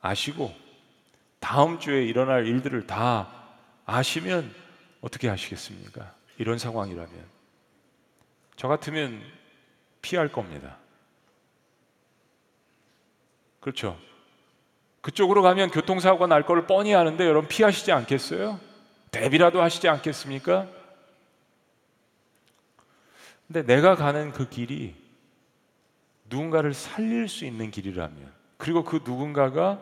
아시고 0.00 0.52
다음 1.38 1.78
주에 1.78 2.04
일어날 2.04 2.46
일들을 2.46 2.86
다 2.86 3.30
아시면 3.86 4.52
어떻게 5.00 5.28
하시겠습니까? 5.28 6.12
이런 6.38 6.58
상황이라면 6.58 7.34
저 8.56 8.66
같으면 8.66 9.22
피할 10.04 10.28
겁니다. 10.30 10.76
그렇죠? 13.60 13.98
그쪽으로 15.00 15.40
가면 15.40 15.70
교통사고가 15.70 16.26
날 16.26 16.44
거를 16.44 16.66
뻔히 16.66 16.94
아는데 16.94 17.26
여러분 17.26 17.48
피하시지 17.48 17.90
않겠어요? 17.90 18.60
대비라도 19.10 19.62
하시지 19.62 19.88
않겠습니까? 19.88 20.68
근데 23.46 23.62
내가 23.62 23.94
가는 23.94 24.32
그 24.32 24.48
길이 24.48 24.94
누군가를 26.28 26.74
살릴 26.74 27.28
수 27.28 27.46
있는 27.46 27.70
길이라면 27.70 28.30
그리고 28.58 28.84
그 28.84 28.96
누군가가 28.96 29.80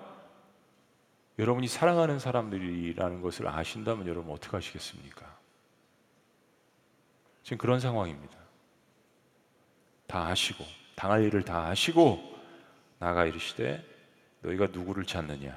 여러분이 1.38 1.66
사랑하는 1.66 2.20
사람들이라는 2.20 3.22
것을 3.22 3.48
아신다면 3.48 4.06
여러분 4.06 4.32
어떻게 4.32 4.56
하시겠습니까? 4.56 5.36
지금 7.42 7.58
그런 7.58 7.80
상황입니다. 7.80 8.41
다 10.12 10.26
아시고 10.26 10.62
당할 10.95 11.25
일을 11.25 11.42
다 11.42 11.69
아시고 11.69 12.23
나가 12.99 13.25
이르시되 13.25 13.83
너희가 14.42 14.69
누구를 14.71 15.07
찾느냐 15.07 15.50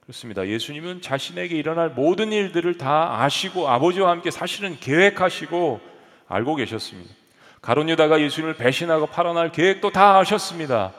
그렇습니다. 0.00 0.46
예수님은 0.46 1.00
자신에게 1.00 1.56
일어날 1.56 1.90
모든 1.90 2.32
일들을 2.32 2.76
다 2.76 3.22
아시고 3.22 3.68
아버지와 3.68 4.10
함께 4.10 4.32
사실은 4.32 4.76
계획하시고 4.80 5.80
알고 6.26 6.56
계셨습니다. 6.56 7.14
가론 7.62 7.88
유다가 7.88 8.20
예수님을 8.20 8.56
배신하고 8.56 9.06
팔아날 9.06 9.52
계획도 9.52 9.92
다 9.92 10.18
아셨습니다. 10.18 10.92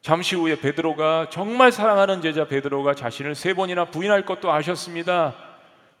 잠시 0.00 0.36
후에 0.36 0.60
베드로가 0.60 1.28
정말 1.28 1.72
사랑하는 1.72 2.22
제자 2.22 2.46
베드로가 2.46 2.94
자신을 2.94 3.34
세 3.34 3.52
번이나 3.52 3.86
부인할 3.86 4.24
것도 4.24 4.50
아셨습니다. 4.52 5.34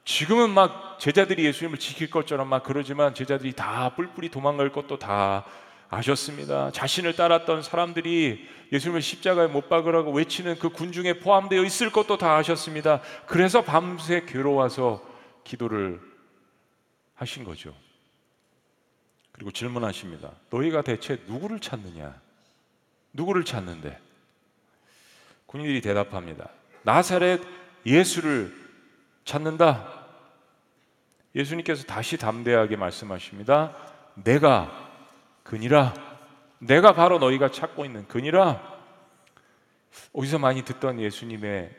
지금은 0.04 0.50
막 0.96 0.98
제자들이 0.98 1.44
예수님을 1.44 1.78
지킬 1.78 2.10
것처럼 2.10 2.48
막 2.48 2.62
그러지만 2.62 3.14
제자들이 3.14 3.52
다 3.52 3.94
뿔뿔이 3.94 4.30
도망갈 4.30 4.72
것도 4.72 4.98
다 4.98 5.44
아셨습니다. 5.88 6.72
자신을 6.72 7.14
따랐던 7.14 7.62
사람들이 7.62 8.48
예수님을 8.72 9.02
십자가에 9.02 9.46
못 9.46 9.68
박으라고 9.68 10.10
외치는 10.12 10.58
그 10.58 10.70
군중에 10.70 11.20
포함되어 11.20 11.62
있을 11.64 11.92
것도 11.92 12.16
다 12.16 12.36
아셨습니다. 12.36 13.02
그래서 13.26 13.62
밤새 13.62 14.24
괴로워서 14.26 15.06
기도를 15.44 16.00
하신 17.14 17.44
거죠. 17.44 17.74
그리고 19.32 19.50
질문하십니다. 19.50 20.32
너희가 20.50 20.82
대체 20.82 21.20
누구를 21.26 21.60
찾느냐? 21.60 22.14
누구를 23.12 23.44
찾는데? 23.44 23.98
군인들이 25.44 25.82
대답합니다. 25.82 26.48
나사렛 26.82 27.42
예수를 27.84 28.52
찾는다. 29.24 29.95
예수님께서 31.36 31.84
다시 31.84 32.16
담대하게 32.16 32.76
말씀하십니다. 32.76 33.76
내가 34.14 34.90
그니라 35.42 35.94
내가 36.58 36.94
바로 36.94 37.18
너희가 37.18 37.50
찾고 37.50 37.84
있는 37.84 38.08
그니라 38.08 38.74
어디서 40.14 40.38
많이 40.38 40.62
듣던 40.62 40.98
예수님의 40.98 41.70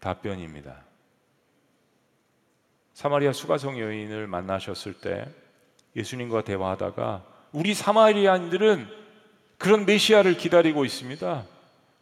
답변입니다. 0.00 0.82
사마리아 2.92 3.32
수가성 3.32 3.78
여인을 3.78 4.26
만나셨을 4.26 4.94
때 4.94 5.26
예수님과 5.94 6.42
대화하다가 6.42 7.24
우리 7.52 7.74
사마리아인들은 7.74 8.88
그런 9.58 9.86
메시아를 9.86 10.36
기다리고 10.36 10.84
있습니다. 10.84 11.44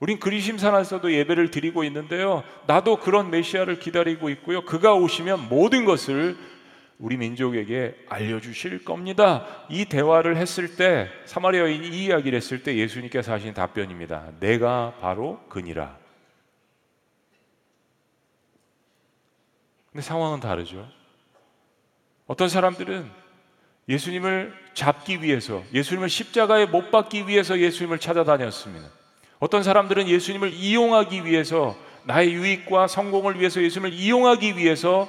우린 0.00 0.18
그리심산에서도 0.18 1.12
예배를 1.12 1.50
드리고 1.50 1.84
있는데요. 1.84 2.42
나도 2.66 2.96
그런 2.96 3.30
메시아를 3.30 3.78
기다리고 3.78 4.28
있고요. 4.30 4.64
그가 4.64 4.94
오시면 4.94 5.48
모든 5.48 5.84
것을 5.84 6.36
우리 6.98 7.16
민족에게 7.16 7.96
알려주실 8.08 8.84
겁니다. 8.84 9.46
이 9.68 9.84
대화를 9.84 10.36
했을 10.36 10.76
때 10.76 11.08
사마리아 11.24 11.66
인 11.66 11.84
이 11.84 12.04
이야기를 12.06 12.36
했을 12.36 12.62
때 12.62 12.76
예수님께서 12.76 13.32
하신 13.32 13.52
답변입니다. 13.52 14.32
내가 14.40 14.94
바로 15.00 15.40
그니라. 15.48 15.98
근데 19.92 20.02
상황은 20.02 20.40
다르죠. 20.40 20.88
어떤 22.26 22.48
사람들은 22.48 23.10
예수님을 23.88 24.54
잡기 24.72 25.22
위해서, 25.22 25.62
예수님을 25.74 26.08
십자가에 26.08 26.66
못 26.66 26.90
박기 26.90 27.28
위해서 27.28 27.58
예수님을 27.58 27.98
찾아다녔습니다. 27.98 28.88
어떤 29.40 29.62
사람들은 29.62 30.08
예수님을 30.08 30.52
이용하기 30.52 31.26
위해서, 31.26 31.76
나의 32.04 32.32
유익과 32.32 32.86
성공을 32.86 33.38
위해서 33.38 33.62
예수님을 33.62 33.92
이용하기 33.92 34.56
위해서 34.56 35.08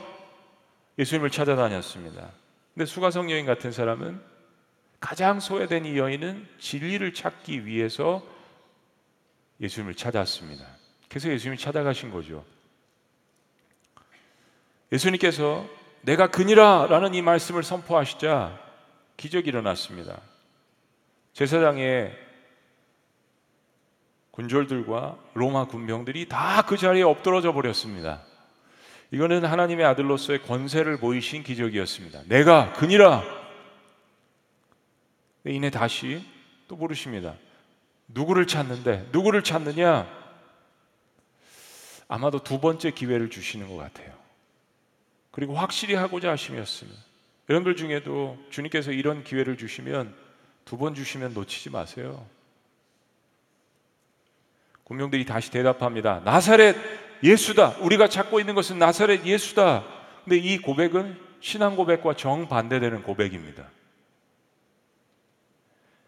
예수님을 0.98 1.30
찾아다녔습니다. 1.30 2.30
근데 2.74 2.86
수가성 2.86 3.32
여인 3.32 3.46
같은 3.46 3.72
사람은 3.72 4.22
가장 5.00 5.40
소외된 5.40 5.86
이 5.86 5.98
여인은 5.98 6.48
진리를 6.60 7.14
찾기 7.14 7.66
위해서 7.66 8.24
예수님을 9.62 9.96
찾았습니다. 9.96 10.66
그래서 11.10 11.30
예수님이 11.30 11.58
찾아가신 11.58 12.12
거죠. 12.12 12.44
예수님께서 14.92 15.68
내가 16.02 16.28
그니라 16.28 16.88
라는 16.88 17.14
이 17.14 17.22
말씀을 17.22 17.64
선포하시자 17.64 18.60
기적이 19.18 19.50
일어났습니다. 19.50 20.22
제사장의 21.34 22.18
군졸들과 24.32 25.18
로마 25.34 25.66
군병들이 25.66 26.28
다 26.28 26.64
그 26.68 26.78
자리에 26.78 27.04
엎드러져 27.04 27.54
버렸습니다. 27.54 28.24
이거는 29.16 29.46
하나님의 29.46 29.86
아들로서의 29.86 30.42
권세를 30.42 30.98
보이신 30.98 31.44
기적이었습니다. 31.44 32.24
내가 32.26 32.74
그니라. 32.74 33.24
이내 35.46 35.70
다시 35.70 36.22
또 36.68 36.76
부르십니다. 36.76 37.36
누구를 38.10 38.46
찾는데 38.46 39.08
누구를 39.14 39.42
찾느냐? 39.42 40.06
아마도 42.10 42.44
두 42.44 42.60
번째 42.60 42.92
기회를 42.92 43.30
주시는 43.30 43.70
것 43.70 43.78
같아요. 43.78 44.14
그리고 45.32 45.56
확실히 45.56 45.96
하고자 45.96 46.32
하심이었습니다. 46.32 47.00
여러분들 47.48 47.78
중에도 47.78 48.38
주님께서 48.50 48.92
이런 48.92 49.24
기회를 49.24 49.56
주시면 49.56 50.14
두 50.66 50.76
번 50.76 50.94
주시면 50.94 51.34
놓치지 51.34 51.70
마세요. 51.70 52.28
군명들이 54.84 55.26
다시 55.26 55.52
대답합니다. 55.52 56.20
나사렛 56.26 57.05
예수다. 57.26 57.76
우리가 57.80 58.08
찾고 58.08 58.40
있는 58.40 58.54
것은 58.54 58.78
나사렛 58.78 59.26
예수다. 59.26 59.84
근데 60.24 60.38
이 60.38 60.60
고백은 60.60 61.18
신앙 61.42 61.76
고백과 61.76 62.16
정반대되는 62.16 63.04
고백입니다. 63.04 63.66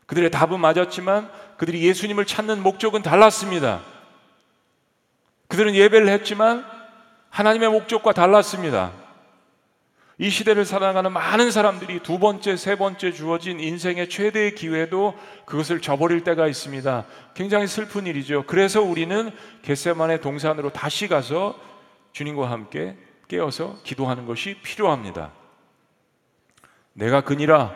그들의 0.06 0.32
답은 0.32 0.60
맞았지만 0.60 1.30
그들이 1.58 1.84
예수님을 1.84 2.26
찾는 2.26 2.62
목적은 2.62 3.02
달랐습니다. 3.02 3.82
그들은 5.48 5.76
예배를 5.76 6.08
했지만 6.10 6.66
하나님의 7.30 7.70
목적과 7.70 8.14
달랐습니다. 8.14 8.92
이 10.20 10.32
시대를 10.32 10.66
살아가는 10.66 11.12
많은 11.12 11.52
사람들이 11.52 12.02
두 12.02 12.18
번째, 12.18 12.58
세 12.58 12.76
번째 12.76 13.12
주어진 13.12 13.60
인생의 13.60 14.10
최대의 14.10 14.56
기회도 14.56 15.16
그것을 15.46 15.80
저버릴 15.80 16.24
때가 16.24 16.48
있습니다. 16.48 17.06
굉장히 17.36 17.68
슬픈 17.68 18.08
일이죠. 18.08 18.46
그래서 18.48 18.82
우리는 18.82 19.30
겟세만의 19.62 20.22
동산으로 20.22 20.72
다시 20.72 21.08
가서 21.08 21.60
주님과 22.14 22.50
함께 22.50 22.98
깨어서 23.28 23.78
기도하는 23.84 24.26
것이 24.26 24.56
필요합니다. 24.64 25.32
내가 26.94 27.22
그니라 27.22 27.76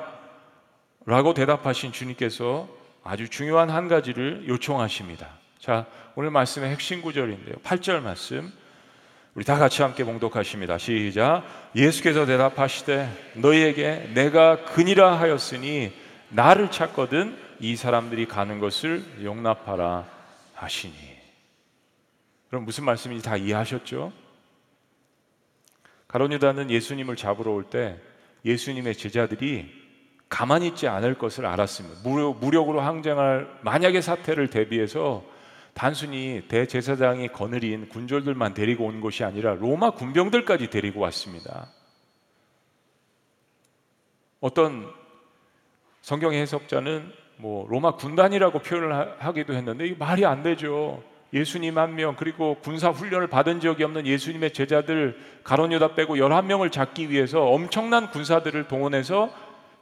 라고 1.06 1.36
대답하신 1.36 1.92
주님께서 1.92 2.68
아주 3.04 3.30
중요한 3.30 3.70
한 3.70 3.88
가지를 3.88 4.48
요청하십니다. 4.48 5.30
자, 5.60 5.86
오늘 6.16 6.32
말씀의 6.32 6.72
핵심 6.72 7.04
구절인데요. 7.04 7.56
8절 7.58 8.02
말씀. 8.02 8.52
우리 9.34 9.46
다 9.46 9.58
같이 9.58 9.82
함께 9.82 10.04
봉독하십니다. 10.04 10.78
시작. 10.78 11.44
예수께서 11.74 12.26
대답하시되 12.26 13.32
너희에게 13.36 14.12
내가 14.13 14.65
그니라 14.65 15.17
하였으니 15.20 15.94
나를 16.30 16.70
찾거든 16.70 17.38
이 17.60 17.78
사람들이 17.78 18.26
가는 18.28 18.60
것을 18.60 19.04
용납하라 19.24 20.06
하시니. 20.54 20.94
그럼 22.50 22.65
무슨 22.65 22.84
말씀인지 22.84 23.24
다 23.24 23.38
이해하셨죠? 23.38 24.12
가론 26.10 26.34
유다는 26.34 26.70
예수님을 26.70 27.15
잡으러 27.15 27.52
올 27.52 27.63
때 27.70 27.98
예수님의 28.44 28.96
제자들이 28.96 29.72
가만히 30.28 30.67
있지 30.67 30.88
않을 30.88 31.17
것을 31.17 31.46
알았습니다. 31.46 32.02
무력, 32.04 32.39
무력으로 32.39 32.82
항쟁할 32.82 33.48
만약의 33.62 34.02
사태를 34.02 34.50
대비해서 34.50 35.24
단순히 35.74 36.44
대제사장이 36.48 37.30
거느린 37.30 37.88
군졸들만 37.90 38.54
데리고 38.54 38.86
온 38.86 39.02
것이 39.02 39.24
아니라 39.24 39.54
로마 39.56 39.92
군병들까지 39.92 40.70
데리고 40.70 41.00
왔습니다. 41.02 41.68
어떤 44.40 44.92
성경 46.02 46.34
해석자는 46.34 47.12
뭐 47.38 47.68
로마 47.70 47.96
군단이라고 47.96 48.60
표현을 48.60 49.16
하기도 49.20 49.54
했는데 49.54 49.88
이 49.88 49.96
말이 49.96 50.26
안 50.26 50.44
되죠. 50.44 51.04
예수님 51.34 51.78
한 51.78 51.96
명 51.96 52.16
그리고 52.18 52.58
군사 52.62 52.90
훈련을 52.90 53.28
받은 53.28 53.62
적이 53.62 53.86
없는 53.86 54.06
예수님의 54.06 54.52
제자들 54.52 55.18
가론 55.44 55.72
유다 55.72 55.96
빼고 55.96 56.18
11명을 56.18 56.72
잡기 56.72 57.10
위해서 57.10 57.42
엄청난 57.44 58.12
군사들을 58.12 58.68
동원해서 58.68 59.34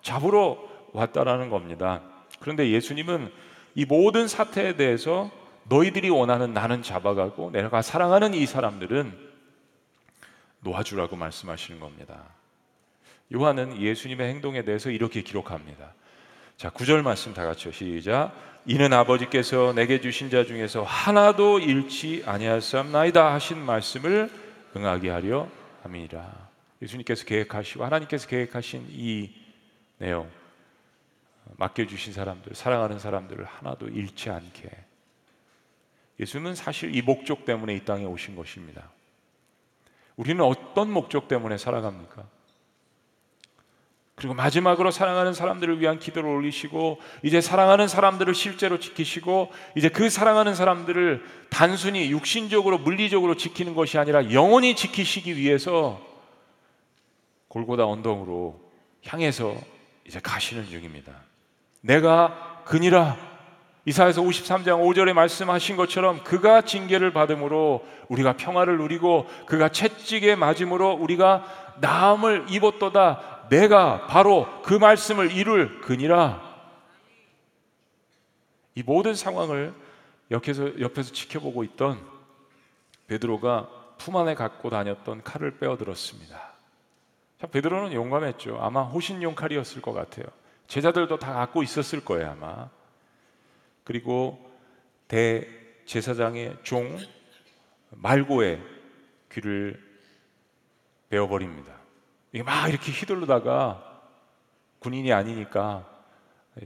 잡으러 0.02 0.60
왔다라는 0.94 1.50
겁니다. 1.50 2.02
그런데 2.40 2.70
예수님은 2.70 3.32
이 3.76 3.86
모든 3.86 4.28
사태에 4.28 4.76
대해서 4.76 5.32
너희들이 5.70 6.10
원하는 6.10 6.54
나는 6.54 6.84
잡아가고 6.84 7.52
내가 7.52 7.82
사랑하는 7.82 8.34
이 8.34 8.46
사람들은 8.46 9.30
놓아주라고 10.62 11.16
말씀하시는 11.16 11.80
겁니다. 11.80 12.24
요한은 13.34 13.80
예수님의 13.80 14.30
행동에 14.30 14.64
대해서 14.64 14.90
이렇게 14.90 15.22
기록합니다. 15.22 15.94
자, 16.58 16.70
구절 16.70 17.04
말씀 17.04 17.34
다 17.34 17.46
같이요. 17.46 17.72
시작. 17.72 18.34
이는 18.66 18.92
아버지께서 18.92 19.72
내게 19.74 20.02
주신 20.02 20.30
자 20.30 20.44
중에서 20.44 20.84
하나도 20.84 21.60
잃지 21.60 22.24
아니하였나이다 22.26 23.34
하신 23.34 23.60
말씀을 23.60 24.30
응하게 24.76 25.10
하려 25.10 25.48
함이라. 25.84 26.50
예수님께서 26.82 27.26
계획하시고 27.26 27.86
하나님께서 27.86 28.28
계획하신 28.28 28.88
이 28.90 29.32
내용 29.98 30.30
맡겨 31.58 31.86
주신 31.86 32.14
사람들, 32.14 32.56
사랑하는 32.56 33.00
사람들을 33.00 33.44
하나도 33.46 33.88
잃지 33.88 34.30
않게 34.30 34.70
예수는 36.20 36.56
사실 36.56 36.96
이 36.96 37.02
목적 37.02 37.46
때문에 37.46 37.76
이 37.76 37.86
땅에 37.86 38.06
오신 38.06 38.36
것입니다. 38.36 38.90
우리는 40.16 40.44
어떤 40.44 40.92
목적 40.92 41.28
때문에 41.28 41.58
살아갑니까? 41.58 42.26
그리고 44.16 44.34
마지막으로 44.34 44.92
사랑하는 44.92 45.34
사람들을 45.34 45.80
위한 45.80 45.98
기도를 45.98 46.30
올리시고 46.30 47.00
이제 47.24 47.40
사랑하는 47.40 47.88
사람들을 47.88 48.36
실제로 48.36 48.78
지키시고 48.78 49.50
이제 49.78 49.88
그 49.88 50.10
사랑하는 50.10 50.56
사람들을 50.56 51.24
단순히 51.50 52.12
육신적으로 52.12 52.80
물리적으로 52.80 53.38
지키는 53.38 53.76
것이 53.76 53.98
아니라 53.98 54.34
영원히 54.34 54.76
지키시기 54.76 55.38
위해서 55.38 56.06
골고다 57.48 57.86
언덕으로 57.86 58.60
향해서 59.06 59.56
이제 60.06 60.20
가시는 60.20 60.68
중입니다. 60.68 61.14
내가 61.80 62.64
그니라 62.66 63.29
이사에서 63.86 64.22
53장 64.22 64.82
5절에 64.84 65.14
말씀하신 65.14 65.78
것처럼 65.78 66.24
그가 66.24 66.62
징계를 66.62 67.14
받음으로 67.14 67.86
우리가 68.10 68.34
평화를 68.34 68.78
누리고 68.78 69.26
그가 69.46 69.70
채찍에 69.70 70.36
맞음으로 70.36 70.94
우리가 70.94 71.78
나음을 71.80 72.46
입었도다 72.50 73.48
내가 73.50 74.06
바로 74.08 74.48
그 74.64 74.74
말씀을 74.74 75.32
이룰 75.32 75.82
그니라. 75.82 76.48
이 78.76 78.84
모든 78.84 79.16
상황을 79.16 79.74
옆에서, 80.32 80.80
옆에서 80.80 81.12
지켜보고 81.12 81.64
있던 81.64 82.00
베드로가 83.08 83.68
품 83.98 84.16
안에 84.16 84.36
갖고 84.36 84.70
다녔던 84.70 85.24
칼을 85.24 85.58
빼어들었습니다. 85.58 86.40
자, 87.42 87.48
베드로는 87.48 87.94
용감했죠. 87.94 88.60
아마 88.62 88.84
호신용 88.84 89.36
칼이었을 89.36 89.82
것 89.82 89.94
같아요. 89.94 90.26
제자들도 90.68 91.18
다 91.18 91.34
갖고 91.34 91.64
있었을 91.64 92.06
거예요, 92.06 92.32
아마. 92.32 92.70
그리고 93.90 94.38
대제사장의 95.08 96.58
종 96.62 97.00
말고의 97.90 98.62
귀를 99.32 99.84
베어버립니다. 101.10 101.74
이게 102.32 102.44
막 102.44 102.70
이렇게 102.70 102.92
휘둘르다가 102.92 104.04
군인이 104.78 105.12
아니니까 105.12 105.90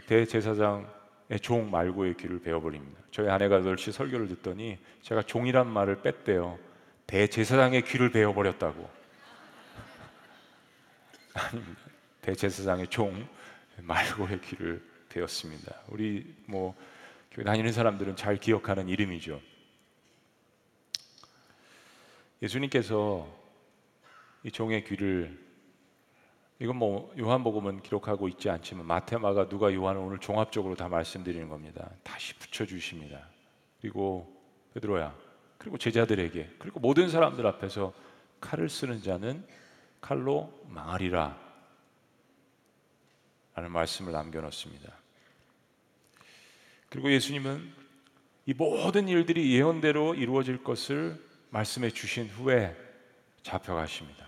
대제사장의 0.05 1.39
종 1.41 1.71
말고의 1.71 2.17
귀를 2.17 2.41
베어버립니다. 2.41 2.99
저희 3.09 3.29
아내가 3.29 3.59
널시 3.59 3.93
설교를 3.93 4.27
듣더니 4.27 4.77
제가 5.01 5.21
종이란 5.21 5.65
말을 5.67 6.01
뺐대요. 6.01 6.59
대제사장의 7.07 7.83
귀를 7.83 8.11
베어버렸다고. 8.11 8.89
대제사장의 12.19 12.87
종 12.87 13.25
말고의 13.77 14.41
귀를 14.41 14.85
베었습니다. 15.07 15.83
우리 15.87 16.35
뭐 16.47 16.75
교회 17.33 17.43
다니는 17.43 17.71
사람들은 17.71 18.15
잘 18.15 18.37
기억하는 18.37 18.87
이름이죠. 18.89 19.41
예수님께서 22.43 23.27
이 24.43 24.51
종의 24.51 24.83
귀를 24.83 25.41
이건 26.59 26.75
뭐 26.75 27.11
요한복음은 27.17 27.81
기록하고 27.81 28.27
있지 28.29 28.49
않지만 28.49 28.85
마테마가 28.85 29.49
누가 29.49 29.73
요한을 29.73 29.99
오늘 29.99 30.19
종합적으로 30.19 30.75
다 30.75 30.87
말씀드리는 30.87 31.49
겁니다. 31.49 31.89
다시 32.03 32.35
붙여 32.35 32.65
주십니다. 32.65 33.27
그리고 33.81 34.31
베드로야 34.75 35.15
그리고 35.57 35.77
제자들에게 35.77 36.55
그리고 36.59 36.79
모든 36.79 37.09
사람들 37.09 37.47
앞에서 37.47 37.93
칼을 38.41 38.69
쓰는 38.69 39.01
자는 39.01 39.45
칼로 40.01 40.53
망하리라 40.67 41.41
라는 43.55 43.71
말씀을 43.71 44.11
남겨 44.11 44.39
놓습니다. 44.41 45.02
그리고 46.93 47.11
예수님은 47.11 47.71
이 48.45 48.53
모든 48.53 49.07
일들이 49.07 49.51
예언대로 49.55 50.13
이루어질 50.13 50.63
것을 50.63 51.19
말씀해 51.49 51.89
주신 51.89 52.27
후에 52.27 52.75
잡혀가십니다. 53.41 54.27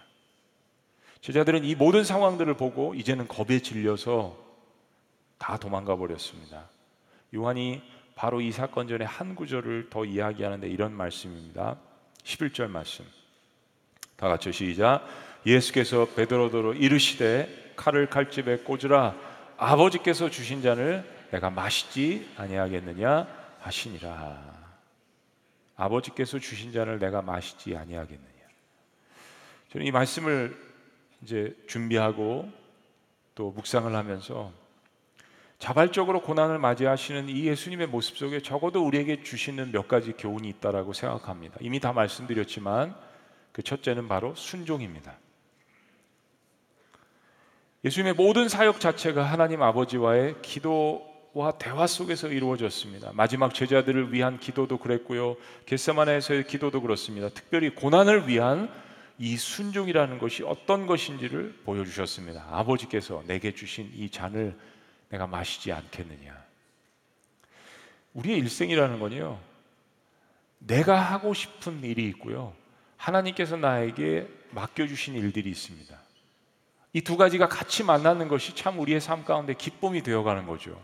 제자들은 1.22 1.64
이 1.64 1.76
모든 1.76 2.04
상황들을 2.04 2.56
보고 2.56 2.96
이제는 2.96 3.28
겁에 3.28 3.60
질려서 3.60 4.36
다 5.38 5.58
도망가 5.58 5.96
버렸습니다. 5.96 6.68
요한이 7.36 7.84
바로 8.16 8.42
이 8.42 8.52
사건 8.52 8.88
전에 8.88 9.06
한 9.06 9.36
구절을 9.36 9.92
더 9.92 10.04
이야기하는데 10.04 10.68
이런 10.68 10.92
말씀입니다. 10.92 11.78
11절 12.24 12.68
말씀. 12.68 13.06
다 14.16 14.28
같이 14.28 14.52
시작. 14.52 15.08
예수께서 15.46 16.08
베드로더로 16.16 16.74
이르시되 16.74 17.74
칼을 17.76 18.10
칼집에 18.10 18.58
꽂으라 18.60 19.16
아버지께서 19.56 20.32
주신 20.32 20.64
잔을 20.64 21.15
내가 21.32 21.50
마시지 21.50 22.30
아니하겠느냐 22.38 23.28
하시니라. 23.60 24.56
아버지께서 25.76 26.40
주신 26.40 26.72
잔을 26.72 27.00
내가 27.00 27.22
마시지 27.22 27.76
아니하겠느냐. 27.76 28.26
저는 29.72 29.88
이 29.88 29.92
말씀을 29.92 30.58
이제 31.22 31.56
준비하고 31.68 32.50
또 33.34 33.52
묵상을 33.52 33.94
하면서 33.94 34.54
자발적으로 35.60 36.22
고난을 36.22 36.60
맞이하시는 36.60 37.30
이 37.30 37.48
예수님의 37.48 37.88
모습 37.88 38.18
속에 38.18 38.42
적어도 38.42 38.86
우리에게 38.86 39.24
주시는 39.24 39.72
몇 39.72 39.88
가지 39.88 40.14
교훈이 40.14 40.48
있다라고 40.50 40.94
생각합니다. 40.94 41.58
이미 41.62 41.80
다 41.80 41.94
말씀드렸지만 41.94 42.96
그 43.52 43.64
첫째는 43.64 44.08
바로 44.08 44.36
순종입니다. 44.36 45.18
예수님의 47.84 48.14
모든 48.14 48.50
사역 48.50 48.80
자체가 48.80 49.24
하나님 49.24 49.62
아버지와의 49.62 50.42
기도 50.42 51.15
와 51.36 51.52
대화 51.52 51.86
속에서 51.86 52.30
이루어졌습니다. 52.30 53.12
마지막 53.14 53.54
제자들을 53.54 54.14
위한 54.14 54.40
기도도 54.40 54.78
그랬고요. 54.78 55.36
겟세마네에서의 55.66 56.48
기도도 56.48 56.82
그렇습니다. 56.82 57.28
특별히 57.28 57.76
고난을 57.76 58.30
위한 58.30 58.72
이 59.20 59.36
순종이라는 59.36 60.18
것이 60.18 60.44
어떤 60.44 60.88
것인지를 60.88 61.60
보여주셨습니다. 61.66 62.48
아버지께서 62.52 63.22
내게 63.28 63.54
주신 63.54 63.92
이 63.94 64.10
잔을 64.10 64.58
내가 65.10 65.28
마시지 65.28 65.74
않겠느냐. 65.74 66.42
우리의 68.14 68.38
일생이라는 68.40 69.00
건요, 69.02 69.38
내가 70.60 70.98
하고 71.02 71.34
싶은 71.34 71.84
일이 71.84 72.08
있고요, 72.08 72.54
하나님께서 72.96 73.58
나에게 73.58 74.26
맡겨주신 74.52 75.16
일들이 75.16 75.50
있습니다. 75.50 76.00
이 76.94 77.02
두 77.02 77.18
가지가 77.18 77.50
같이 77.50 77.84
만나는 77.84 78.30
것이 78.30 78.56
참 78.56 78.80
우리의 78.80 79.02
삶 79.02 79.26
가운데 79.26 79.54
기쁨이 79.54 80.02
되어가는 80.02 80.46
거죠. 80.46 80.82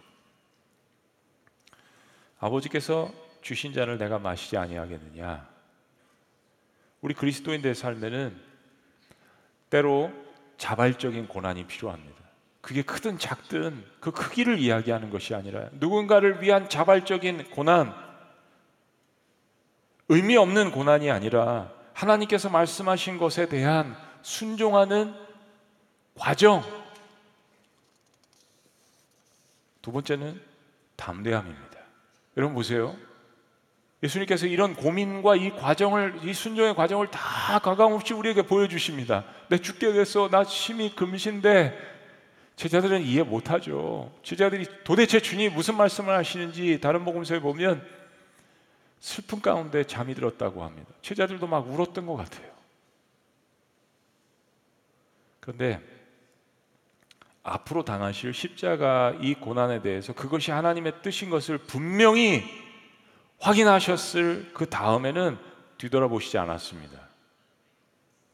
아버지께서 2.41 3.11
주신 3.41 3.71
잔을 3.71 3.97
내가 3.97 4.19
마시지 4.19 4.57
아니하겠느냐. 4.57 5.47
우리 7.01 7.13
그리스도인들의 7.13 7.73
삶에는 7.73 8.35
때로 9.69 10.11
자발적인 10.57 11.27
고난이 11.27 11.65
필요합니다. 11.67 12.21
그게 12.61 12.83
크든 12.83 13.17
작든 13.17 13.83
그 13.99 14.11
크기를 14.11 14.59
이야기하는 14.59 15.09
것이 15.09 15.33
아니라 15.33 15.69
누군가를 15.73 16.41
위한 16.41 16.69
자발적인 16.69 17.51
고난, 17.51 17.93
의미 20.09 20.35
없는 20.35 20.71
고난이 20.71 21.09
아니라 21.09 21.71
하나님께서 21.93 22.49
말씀하신 22.49 23.17
것에 23.17 23.47
대한 23.47 23.95
순종하는 24.21 25.15
과정. 26.15 26.63
두 29.81 29.91
번째는 29.91 30.39
담대함입니다. 30.95 31.70
여러분 32.37 32.55
보세요. 32.55 32.95
예수님께서 34.03 34.47
이런 34.47 34.75
고민과 34.75 35.35
이 35.35 35.51
과정을, 35.51 36.21
이 36.23 36.33
순종의 36.33 36.75
과정을 36.75 37.11
다 37.11 37.59
가감없이 37.59 38.13
우리에게 38.13 38.41
보여주십니다. 38.43 39.25
내 39.49 39.57
죽겠어. 39.59 40.29
나 40.29 40.43
심히 40.43 40.95
금신데 40.95 41.77
제자들은 42.55 43.01
이해 43.03 43.23
못하죠. 43.23 44.11
제자들이 44.23 44.65
도대체 44.83 45.19
주님 45.19 45.53
무슨 45.53 45.77
말씀을 45.77 46.15
하시는지 46.15 46.79
다른 46.79 47.05
복음서에 47.05 47.39
보면 47.39 47.85
슬픔 48.99 49.41
가운데 49.41 49.83
잠이 49.83 50.13
들었다고 50.13 50.63
합니다. 50.63 50.91
제자들도 51.01 51.47
막 51.47 51.67
울었던 51.67 52.05
것 52.05 52.15
같아요. 52.15 52.51
그런데 55.39 55.81
앞으로 57.43 57.83
당하실 57.83 58.33
십자가 58.33 59.13
이 59.19 59.33
고난에 59.33 59.81
대해서 59.81 60.13
그것이 60.13 60.51
하나님의 60.51 60.93
뜻인 61.01 61.29
것을 61.29 61.57
분명히 61.57 62.43
확인하셨을 63.39 64.51
그 64.53 64.69
다음에는 64.69 65.37
뒤돌아보시지 65.77 66.37
않았습니다. 66.37 66.99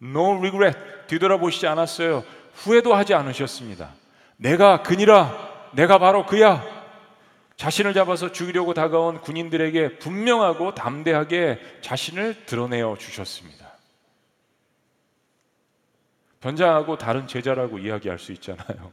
No 0.01 0.37
regret. 0.37 0.77
뒤돌아보시지 1.07 1.67
않았어요. 1.67 2.23
후회도 2.53 2.93
하지 2.93 3.13
않으셨습니다. 3.13 3.93
내가 4.35 4.83
그니라, 4.83 5.69
내가 5.71 5.97
바로 5.97 6.25
그야. 6.25 6.63
자신을 7.55 7.93
잡아서 7.93 8.31
죽이려고 8.31 8.73
다가온 8.73 9.21
군인들에게 9.21 9.97
분명하고 9.97 10.75
담대하게 10.75 11.59
자신을 11.81 12.45
드러내어 12.45 12.97
주셨습니다. 12.99 13.66
변장하고 16.41 16.97
다른 16.97 17.27
제자라고 17.27 17.79
이야기할 17.79 18.19
수 18.19 18.31
있잖아요. 18.33 18.91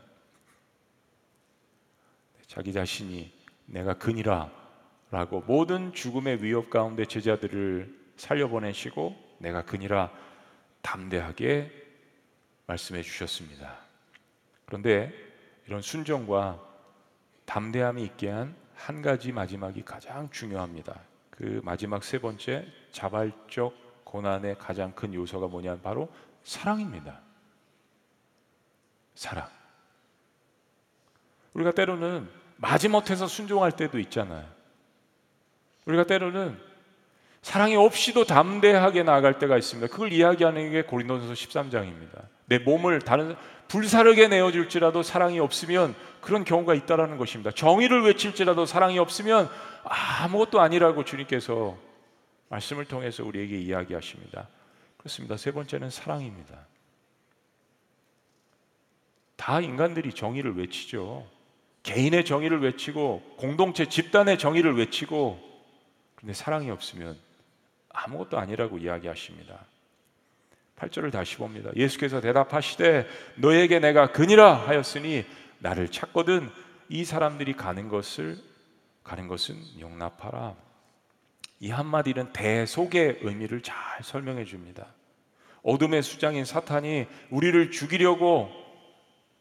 자기 2.46 2.72
자신이 2.72 3.32
내가 3.66 3.94
그니라 3.94 4.50
라고 5.10 5.42
모든 5.42 5.92
죽음의 5.92 6.42
위협 6.42 6.70
가운데 6.70 7.04
제자들을 7.04 8.12
살려보내시고 8.16 9.36
내가 9.38 9.62
그니라 9.62 10.12
담대하게 10.82 11.70
말씀해 12.66 13.02
주셨습니다. 13.02 13.78
그런데 14.64 15.12
이런 15.66 15.82
순종과 15.82 16.60
담대함이 17.44 18.02
있게 18.02 18.30
한 18.30 18.64
한 18.74 19.02
가지 19.02 19.32
마지막이 19.32 19.82
가장 19.82 20.28
중요합니다. 20.30 21.00
그 21.30 21.60
마지막 21.64 22.04
세 22.04 22.18
번째 22.18 22.66
자발적 22.92 24.04
고난의 24.04 24.58
가장 24.58 24.92
큰 24.92 25.14
요소가 25.14 25.48
뭐냐 25.48 25.78
바로 25.78 26.08
사랑입니다. 26.42 27.20
사랑. 29.14 29.48
우리가 31.54 31.72
때로는 31.72 32.28
마지못해서 32.56 33.26
순종할 33.26 33.72
때도 33.72 33.98
있잖아요. 34.00 34.44
우리가 35.86 36.04
때로는 36.04 36.58
사랑이 37.42 37.76
없이도 37.76 38.24
담대하게 38.24 39.02
나아갈 39.02 39.38
때가 39.38 39.58
있습니다. 39.58 39.92
그걸 39.92 40.12
이야기하는 40.12 40.72
게 40.72 40.82
고린도전서 40.82 41.34
13장입니다. 41.34 42.26
내 42.46 42.58
몸을 42.58 43.00
다른 43.00 43.36
불사르게 43.68 44.28
내어줄지라도 44.28 45.02
사랑이 45.02 45.40
없으면 45.40 45.94
그런 46.20 46.44
경우가 46.44 46.74
있다라는 46.74 47.18
것입니다. 47.18 47.50
정의를 47.50 48.02
외칠지라도 48.04 48.66
사랑이 48.66 48.98
없으면 48.98 49.50
아무것도 49.84 50.60
아니라고 50.60 51.04
주님께서 51.04 51.76
말씀을 52.48 52.86
통해서 52.86 53.24
우리에게 53.24 53.58
이야기하십니다. 53.58 54.48
그렇습니다. 54.96 55.36
세 55.36 55.50
번째는 55.52 55.90
사랑입니다. 55.90 56.66
다 59.36 59.60
인간들이 59.60 60.12
정의를 60.12 60.56
외치죠. 60.56 61.26
개인의 61.82 62.24
정의를 62.24 62.62
외치고 62.62 63.22
공동체 63.36 63.86
집단의 63.86 64.38
정의를 64.38 64.76
외치고 64.76 65.38
근데 66.14 66.32
사랑이 66.32 66.70
없으면 66.70 67.18
아무것도 67.90 68.38
아니라고 68.38 68.78
이야기하십니다. 68.78 69.66
8절을 70.78 71.12
다시 71.12 71.36
봅니다. 71.36 71.70
예수께서 71.76 72.20
대답하시되 72.20 73.06
너에게 73.36 73.78
내가 73.78 74.10
그니라 74.10 74.54
하였으니 74.54 75.24
나를 75.58 75.90
찾거든 75.90 76.50
이 76.88 77.04
사람들이 77.04 77.52
가는 77.54 77.88
것을 77.88 78.38
가는 79.02 79.28
것은 79.28 79.56
용납하라. 79.78 80.54
이 81.60 81.70
한마디는 81.70 82.32
대속의 82.32 83.18
의미를 83.22 83.62
잘 83.62 83.76
설명해 84.02 84.44
줍니다. 84.44 84.86
어둠의 85.62 86.02
수장인 86.02 86.44
사탄이 86.44 87.06
우리를 87.30 87.70
죽이려고 87.70 88.50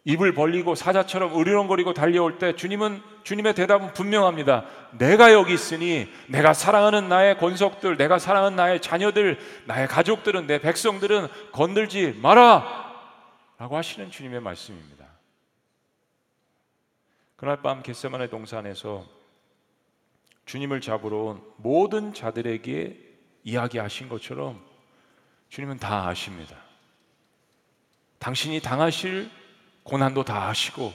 입을 0.06 0.34
벌리고 0.34 0.76
사자처럼 0.76 1.40
으르렁거리고 1.40 1.94
달려올 1.94 2.38
때 2.38 2.56
주님은 2.56 3.02
주님의 3.24 3.56
대답은 3.56 3.94
분명합니다. 3.94 4.66
내가 4.98 5.32
여기 5.32 5.54
있으니 5.54 6.12
내가 6.28 6.54
사랑하는 6.54 7.08
나의 7.08 7.38
권속들, 7.38 7.96
내가 7.96 8.20
사랑하는 8.20 8.58
나의 8.58 8.82
자녀들, 8.82 9.40
나의 9.66 9.88
가족들은 9.88 10.48
내 10.48 10.60
백성들은 10.60 11.28
건들지 11.54 12.20
마라. 12.22 12.92
라고 13.58 13.78
하시는 13.78 14.12
주님의 14.12 14.42
말씀입니다. 14.42 15.06
그날 17.38 17.62
밤 17.62 17.82
겟세만의 17.82 18.30
동산에서 18.30 19.06
주님을 20.46 20.82
잡으러 20.82 21.18
온 21.18 21.42
모든 21.58 22.14
자들에게 22.14 23.00
이야기하신 23.46 24.10
것처럼 24.10 24.62
주님은 25.48 25.78
다 25.78 26.08
아십니다. 26.08 26.58
당신이 28.20 28.60
당하실 28.60 29.30
고난도 29.84 30.24
다 30.24 30.48
아시고 30.48 30.94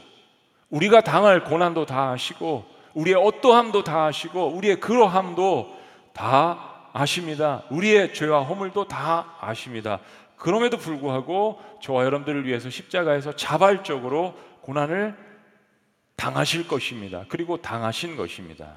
우리가 0.71 1.01
당할 1.01 1.45
고난도 1.45 1.87
다 1.87 2.11
아시고 2.11 2.67
우리의 2.95 3.17
어떠함도 3.17 3.85
다 3.85 4.07
아시고 4.07 4.49
우리의 4.49 4.81
그러함도 4.81 5.79
다 6.13 6.91
아십니다. 6.93 7.63
우리의 7.71 8.15
죄와 8.15 8.43
허물도 8.43 8.89
다 8.89 9.37
아십니다. 9.41 10.01
그럼에도 10.37 10.77
불구하고 10.77 11.61
저와 11.83 12.05
여러분들을 12.05 12.47
위해서 12.47 12.71
십자가에서 12.71 13.37
자발적으로 13.37 14.35
고난을 14.63 15.17
당하실 16.17 16.67
것입니다. 16.67 17.25
그리고 17.29 17.59
당하신 17.59 18.17
것입니다. 18.17 18.75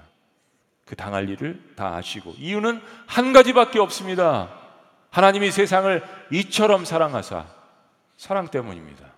그 0.86 0.96
당할 0.96 1.30
일을 1.30 1.74
다 1.76 1.96
아시고 1.96 2.36
이유는 2.38 2.82
한 3.08 3.34
가지밖에 3.34 3.80
없습니다. 3.80 4.50
하나님이 5.10 5.52
세상을 5.52 6.04
이처럼 6.32 6.86
사랑하사 6.86 7.46
사랑 8.18 8.48
때문입니다. 8.48 9.11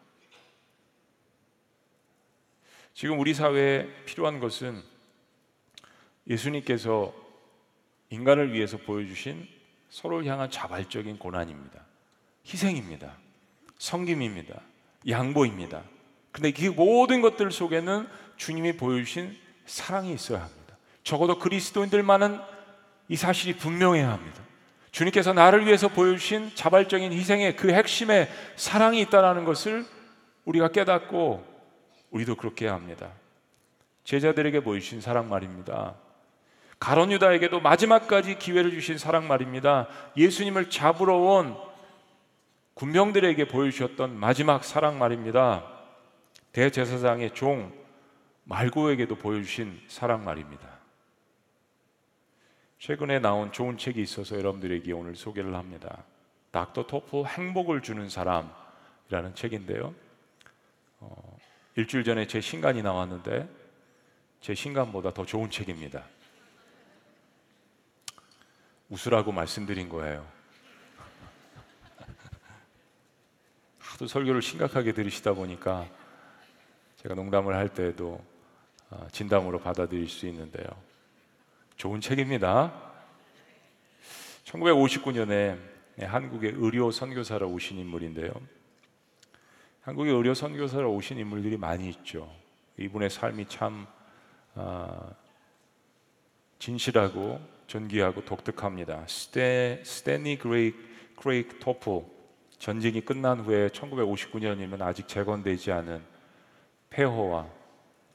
지금 2.93 3.19
우리 3.19 3.33
사회에 3.33 3.87
필요한 4.05 4.39
것은 4.39 4.81
예수님께서 6.27 7.13
인간을 8.09 8.53
위해서 8.53 8.77
보여주신 8.77 9.47
서로를 9.89 10.25
향한 10.27 10.49
자발적인 10.49 11.17
고난입니다. 11.17 11.83
희생입니다. 12.45 13.17
성김입니다. 13.77 14.61
양보입니다. 15.07 15.83
근데 16.31 16.51
그 16.51 16.65
모든 16.65 17.21
것들 17.21 17.51
속에는 17.51 18.07
주님이 18.37 18.77
보여주신 18.77 19.37
사랑이 19.65 20.13
있어야 20.13 20.41
합니다. 20.41 20.77
적어도 21.03 21.39
그리스도인들만은 21.39 22.39
이 23.09 23.15
사실이 23.15 23.57
분명해야 23.57 24.11
합니다. 24.11 24.41
주님께서 24.91 25.33
나를 25.33 25.65
위해서 25.65 25.87
보여주신 25.87 26.51
자발적인 26.53 27.11
희생의 27.11 27.55
그 27.55 27.71
핵심에 27.73 28.29
사랑이 28.55 29.01
있다는 29.01 29.43
것을 29.43 29.85
우리가 30.45 30.69
깨닫고 30.69 31.52
우리도 32.13 32.35
그렇게 32.35 32.65
해야 32.65 32.75
합니다. 32.75 33.11
제자들에게 34.03 34.61
보이신 34.61 35.01
사랑 35.01 35.29
말입니다. 35.29 35.95
가론 36.79 37.11
유다에게도 37.11 37.59
마지막까지 37.59 38.37
기회를 38.39 38.71
주신 38.71 38.97
사랑 38.97 39.27
말입니다. 39.27 39.87
예수님을 40.15 40.69
잡으러 40.69 41.17
온 41.17 41.57
군병들에게 42.75 43.47
보여주셨던 43.47 44.17
마지막 44.17 44.63
사랑 44.63 44.99
말입니다. 44.99 45.63
대제사장의 46.51 47.33
종 47.33 47.73
말고에게도 48.43 49.15
보여주신 49.15 49.81
사랑 49.87 50.23
말입니다. 50.23 50.67
최근에 52.79 53.19
나온 53.19 53.51
좋은 53.51 53.77
책이 53.77 54.01
있어서 54.01 54.37
여러분들에게 54.37 54.91
오늘 54.91 55.15
소개를 55.15 55.55
합니다. 55.55 56.03
닥터 56.51 56.85
토프 56.85 57.23
행복을 57.23 57.81
주는 57.81 58.09
사람이라는 58.09 59.35
책인데요. 59.35 59.95
어, 60.99 61.37
일주일 61.75 62.03
전에 62.03 62.27
제 62.27 62.39
신간이 62.39 62.83
나왔는데 62.83 63.49
제 64.41 64.53
신간보다 64.53 65.13
더 65.13 65.25
좋은 65.25 65.49
책입니다. 65.49 66.03
웃으라고 68.89 69.31
말씀드린 69.31 69.89
거예요. 69.89 70.27
하도 73.79 74.05
설교를 74.05 74.41
심각하게 74.41 74.93
들으시다 74.93 75.33
보니까 75.33 75.87
제가 76.97 77.15
농담을 77.15 77.55
할 77.55 77.69
때에도 77.69 78.23
아, 78.91 79.07
진담으로 79.11 79.59
받아들일 79.59 80.07
수 80.07 80.27
있는데요. 80.27 80.67
좋은 81.75 81.99
책입니다. 81.99 82.71
1959년에 84.45 85.57
한국의 85.99 86.53
의료 86.55 86.91
선교사로 86.91 87.49
오신 87.49 87.79
인물인데요. 87.79 88.31
한국의 89.83 90.13
의료 90.13 90.33
선교사로 90.33 90.93
오신 90.93 91.17
인물들이 91.19 91.57
많이 91.57 91.89
있죠. 91.89 92.33
이분의 92.77 93.09
삶이 93.09 93.47
참 93.49 93.85
아, 94.55 95.11
진실하고 96.57 97.41
존귀하고 97.67 98.23
독특합니다. 98.23 99.05
스테, 99.07 99.83
스탠리 99.85 100.37
그레이, 100.37 100.73
크레이그 101.17 101.59
토플 101.59 102.05
전쟁이 102.59 103.01
끝난 103.01 103.41
후에 103.41 103.67
1959년이면 103.69 104.81
아직 104.81 105.09
재건되지 105.09 105.73
않은 105.73 106.01
폐허와 106.89 107.49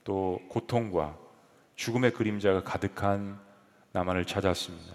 또 0.04 0.40
고통과 0.48 1.18
죽음의 1.76 2.12
그림자가 2.14 2.62
가득한 2.62 3.38
남한을 3.92 4.24
찾았습니다. 4.24 4.94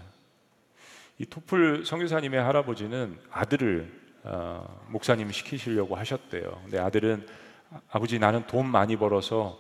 이 1.19 1.25
토플 1.27 1.85
선교사님의 1.85 2.41
할아버지는 2.41 3.19
아들을 3.29 4.02
어, 4.23 4.87
목사님 4.89 5.31
시키시려고 5.31 5.95
하셨대요. 5.95 6.61
근데 6.63 6.79
아들은 6.79 7.27
아버지 7.89 8.19
나는 8.19 8.45
돈 8.47 8.67
많이 8.67 8.95
벌어서 8.95 9.59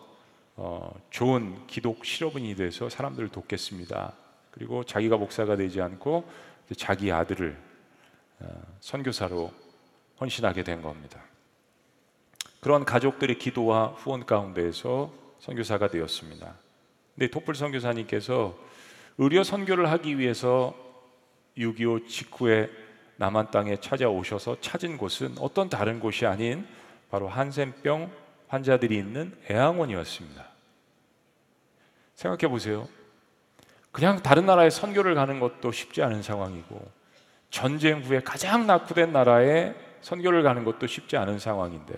어, 0.55 0.93
좋은 1.09 1.65
기독 1.67 2.05
실업인이 2.05 2.55
돼서 2.55 2.89
사람들을 2.89 3.29
돕겠습니다. 3.29 4.13
그리고 4.51 4.83
자기가 4.83 5.17
목사가 5.17 5.55
되지 5.55 5.81
않고 5.81 6.29
자기 6.77 7.11
아들을 7.11 7.57
어, 8.39 8.61
선교사로 8.79 9.51
헌신하게 10.21 10.63
된 10.63 10.81
겁니다. 10.81 11.21
그런 12.61 12.85
가족들의 12.85 13.39
기도와 13.39 13.87
후원 13.87 14.25
가운데에서 14.25 15.11
선교사가 15.39 15.89
되었습니다. 15.89 16.55
근데 17.15 17.29
토플 17.29 17.55
선교사님께서 17.55 18.57
의료 19.17 19.43
선교를 19.43 19.91
하기 19.91 20.17
위해서 20.17 20.73
6.25 21.57 22.07
직후에 22.07 22.69
남한 23.17 23.51
땅에 23.51 23.77
찾아오셔서 23.77 24.57
찾은 24.61 24.97
곳은 24.97 25.35
어떤 25.39 25.69
다른 25.69 25.99
곳이 25.99 26.25
아닌 26.25 26.65
바로 27.09 27.27
한센병 27.27 28.11
환자들이 28.47 28.97
있는 28.97 29.35
애양원이었습니다. 29.49 30.45
생각해 32.15 32.49
보세요. 32.51 32.87
그냥 33.91 34.21
다른 34.23 34.45
나라에 34.45 34.69
선교를 34.69 35.13
가는 35.15 35.39
것도 35.39 35.71
쉽지 35.71 36.01
않은 36.01 36.23
상황이고 36.23 36.81
전쟁 37.51 38.01
후에 38.01 38.21
가장 38.21 38.65
낙후된 38.65 39.13
나라에 39.13 39.75
선교를 40.01 40.41
가는 40.41 40.63
것도 40.63 40.87
쉽지 40.87 41.17
않은 41.17 41.37
상황인데 41.37 41.93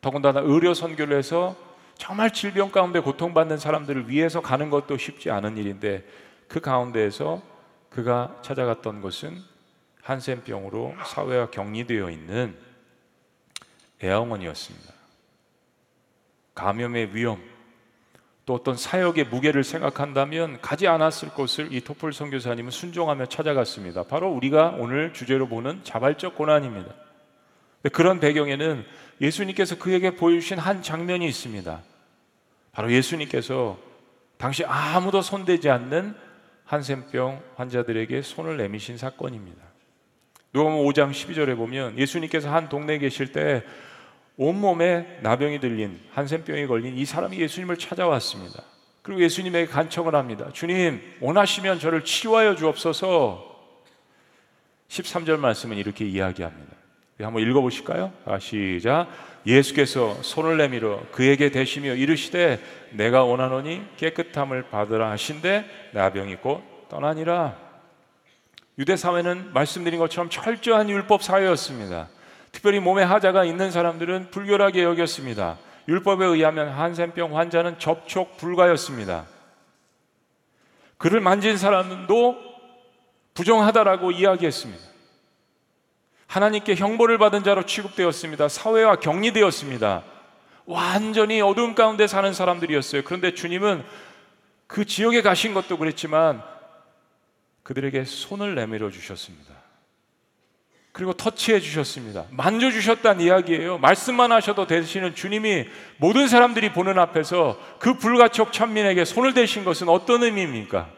더군다나 0.00 0.40
의료 0.40 0.72
선교를 0.72 1.16
해서 1.16 1.54
정말 1.96 2.32
질병 2.32 2.70
가운데 2.70 3.00
고통받는 3.00 3.58
사람들을 3.58 4.08
위해서 4.08 4.40
가는 4.40 4.70
것도 4.70 4.96
쉽지 4.96 5.30
않은 5.30 5.56
일인데 5.58 6.04
그 6.46 6.60
가운데에서 6.60 7.42
그가 7.90 8.38
찾아갔던 8.42 9.02
곳은 9.02 9.42
한센병으로 10.08 10.94
사회와 11.04 11.50
격리되어 11.50 12.10
있는 12.10 12.56
애양원이었습니다. 14.02 14.94
감염의 16.54 17.14
위험, 17.14 17.38
또 18.46 18.54
어떤 18.54 18.74
사역의 18.74 19.24
무게를 19.24 19.64
생각한다면 19.64 20.62
가지 20.62 20.88
않았을 20.88 21.28
곳을 21.30 21.74
이 21.74 21.82
토플 21.82 22.14
선교사님은 22.14 22.70
순종하며 22.70 23.26
찾아갔습니다. 23.26 24.04
바로 24.04 24.30
우리가 24.30 24.76
오늘 24.78 25.12
주제로 25.12 25.46
보는 25.46 25.84
자발적 25.84 26.36
고난입니다. 26.36 26.90
그런 27.92 28.18
배경에는 28.18 28.86
예수님께서 29.20 29.78
그에게 29.78 30.16
보여주신 30.16 30.58
한 30.58 30.82
장면이 30.82 31.26
있습니다. 31.28 31.82
바로 32.72 32.90
예수님께서 32.90 33.78
당시 34.38 34.64
아무도 34.64 35.20
손대지 35.20 35.68
않는 35.68 36.16
한센병 36.64 37.42
환자들에게 37.56 38.22
손을 38.22 38.56
내미신 38.56 38.96
사건입니다. 38.96 39.67
누가복음 40.54 40.86
5장 40.86 41.10
12절에 41.10 41.56
보면 41.56 41.98
예수님께서 41.98 42.50
한 42.50 42.68
동네에 42.68 42.98
계실 42.98 43.32
때 43.32 43.62
온몸에 44.36 45.18
나병이 45.22 45.60
들린 45.60 46.00
한센병이 46.12 46.66
걸린 46.66 46.96
이 46.96 47.04
사람이 47.04 47.38
예수님을 47.38 47.76
찾아왔습니다. 47.76 48.62
그리고 49.02 49.22
예수님에게 49.22 49.66
간청을 49.70 50.14
합니다. 50.14 50.50
주님, 50.52 51.00
원하시면 51.20 51.80
저를 51.80 52.04
치유하여 52.04 52.54
주옵소서. 52.54 53.56
13절 54.88 55.38
말씀은 55.38 55.76
이렇게 55.76 56.04
이야기합니다. 56.06 56.76
한번 57.20 57.42
읽어 57.42 57.60
보실까요? 57.60 58.12
아, 58.24 58.38
시작. 58.38 59.08
예수께서 59.46 60.14
손을 60.22 60.56
내밀어 60.56 61.02
그에게 61.10 61.50
대시며 61.50 61.94
이르시되 61.94 62.60
내가 62.92 63.24
원하노니 63.24 63.82
깨끗함을 63.96 64.68
받으라 64.70 65.10
하신데 65.10 65.90
나병이 65.94 66.36
곧 66.36 66.62
떠나니라. 66.88 67.67
유대 68.78 68.96
사회는 68.96 69.52
말씀드린 69.52 69.98
것처럼 69.98 70.30
철저한 70.30 70.88
율법 70.88 71.22
사회였습니다. 71.22 72.08
특별히 72.52 72.78
몸에 72.78 73.02
하자가 73.02 73.44
있는 73.44 73.70
사람들은 73.70 74.30
불결하게 74.30 74.84
여겼습니다. 74.84 75.58
율법에 75.88 76.24
의하면 76.24 76.68
한센병 76.68 77.36
환자는 77.36 77.78
접촉 77.78 78.36
불가였습니다. 78.36 79.26
그를 80.96 81.20
만진 81.20 81.56
사람도 81.56 82.36
부정하다라고 83.34 84.12
이야기했습니다. 84.12 84.84
하나님께 86.26 86.74
형벌을 86.74 87.18
받은 87.18 87.42
자로 87.42 87.64
취급되었습니다. 87.64 88.48
사회와 88.48 88.96
격리되었습니다. 88.96 90.02
완전히 90.66 91.40
어두움 91.40 91.74
가운데 91.74 92.06
사는 92.06 92.32
사람들이었어요. 92.32 93.02
그런데 93.04 93.32
주님은 93.34 93.82
그 94.66 94.84
지역에 94.84 95.22
가신 95.22 95.54
것도 95.54 95.78
그랬지만 95.78 96.42
그들에게 97.68 98.04
손을 98.04 98.54
내밀어 98.54 98.90
주셨습니다. 98.90 99.52
그리고 100.92 101.12
터치해 101.12 101.60
주셨습니다. 101.60 102.24
만져 102.30 102.70
주셨다는 102.70 103.20
이야기예요. 103.20 103.76
말씀만 103.76 104.32
하셔도 104.32 104.66
되시는 104.66 105.14
주님이 105.14 105.66
모든 105.98 106.28
사람들이 106.28 106.72
보는 106.72 106.98
앞에서 106.98 107.60
그 107.78 107.98
불가촉 107.98 108.54
천민에게 108.54 109.04
손을 109.04 109.34
대신 109.34 109.64
것은 109.64 109.90
어떤 109.90 110.22
의미입니까? 110.22 110.88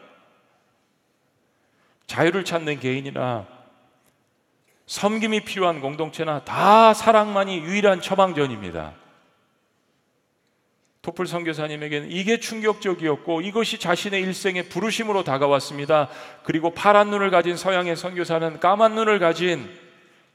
자유를 2.07 2.45
찾는 2.45 2.79
개인이나 2.79 3.47
섬김이 4.85 5.41
필요한 5.41 5.81
공동체나 5.81 6.45
다 6.45 6.93
사랑만이 6.93 7.57
유일한 7.59 7.99
처방전입니다. 7.99 8.93
토플 11.01 11.25
선교사님에게는 11.25 12.11
이게 12.11 12.39
충격적이었고 12.39 13.41
이것이 13.41 13.79
자신의 13.79 14.21
일생의 14.21 14.69
부르심으로 14.69 15.23
다가왔습니다. 15.23 16.09
그리고 16.43 16.71
파란 16.71 17.09
눈을 17.09 17.31
가진 17.31 17.57
서양의 17.57 17.95
선교사는 17.95 18.59
까만 18.59 18.93
눈을 18.93 19.17
가진 19.17 19.67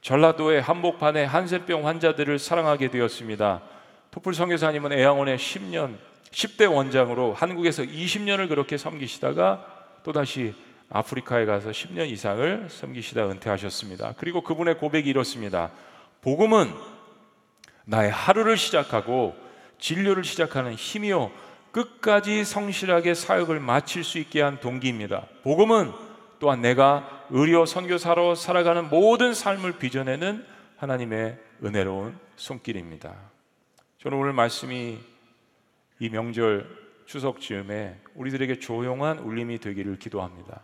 전라도의 0.00 0.61
한복판의 0.62 1.26
한센병 1.26 1.87
환자들을 1.87 2.38
사랑하게 2.40 2.90
되었습니다. 2.90 3.62
토플 4.11 4.35
선교사님은 4.35 4.92
애양원에 4.92 5.37
10년, 5.37 5.96
10대 6.33 6.72
원장으로 6.72 7.33
한국에서 7.33 7.85
20년을 7.85 8.48
그렇게 8.48 8.76
섬기시다가 8.76 9.64
또다시 10.02 10.55
아프리카에 10.90 11.44
가서 11.44 11.70
10년 11.70 12.09
이상을 12.09 12.68
섬기시다 12.70 13.29
은퇴하셨습니다. 13.29 14.14
그리고 14.16 14.42
그분의 14.42 14.79
고백이 14.79 15.09
이렇습니다. 15.09 15.70
복음은 16.22 16.72
나의 17.85 18.11
하루를 18.11 18.57
시작하고 18.57 19.45
진료를 19.78 20.24
시작하는 20.24 20.74
힘이요 20.74 21.30
끝까지 21.72 22.44
성실하게 22.44 23.14
사역을 23.14 23.60
마칠 23.60 24.02
수 24.02 24.18
있게 24.18 24.40
한 24.40 24.60
동기입니다. 24.60 25.26
복음은 25.42 25.92
또한 26.38 26.60
내가 26.60 27.26
의료 27.30 27.66
선교사로 27.66 28.34
살아가는 28.34 28.88
모든 28.88 29.34
삶을 29.34 29.78
빚어내는 29.78 30.44
하나님의 30.76 31.38
은혜로운 31.64 32.18
손길입니다. 32.36 33.14
저는 33.98 34.18
오늘 34.18 34.32
말씀이 34.32 34.98
이 35.98 36.08
명절 36.08 36.66
추석 37.06 37.40
즈음에 37.40 37.98
우리들에게 38.14 38.58
조용한 38.58 39.18
울림이 39.20 39.58
되기를 39.58 39.98
기도합니다. 39.98 40.62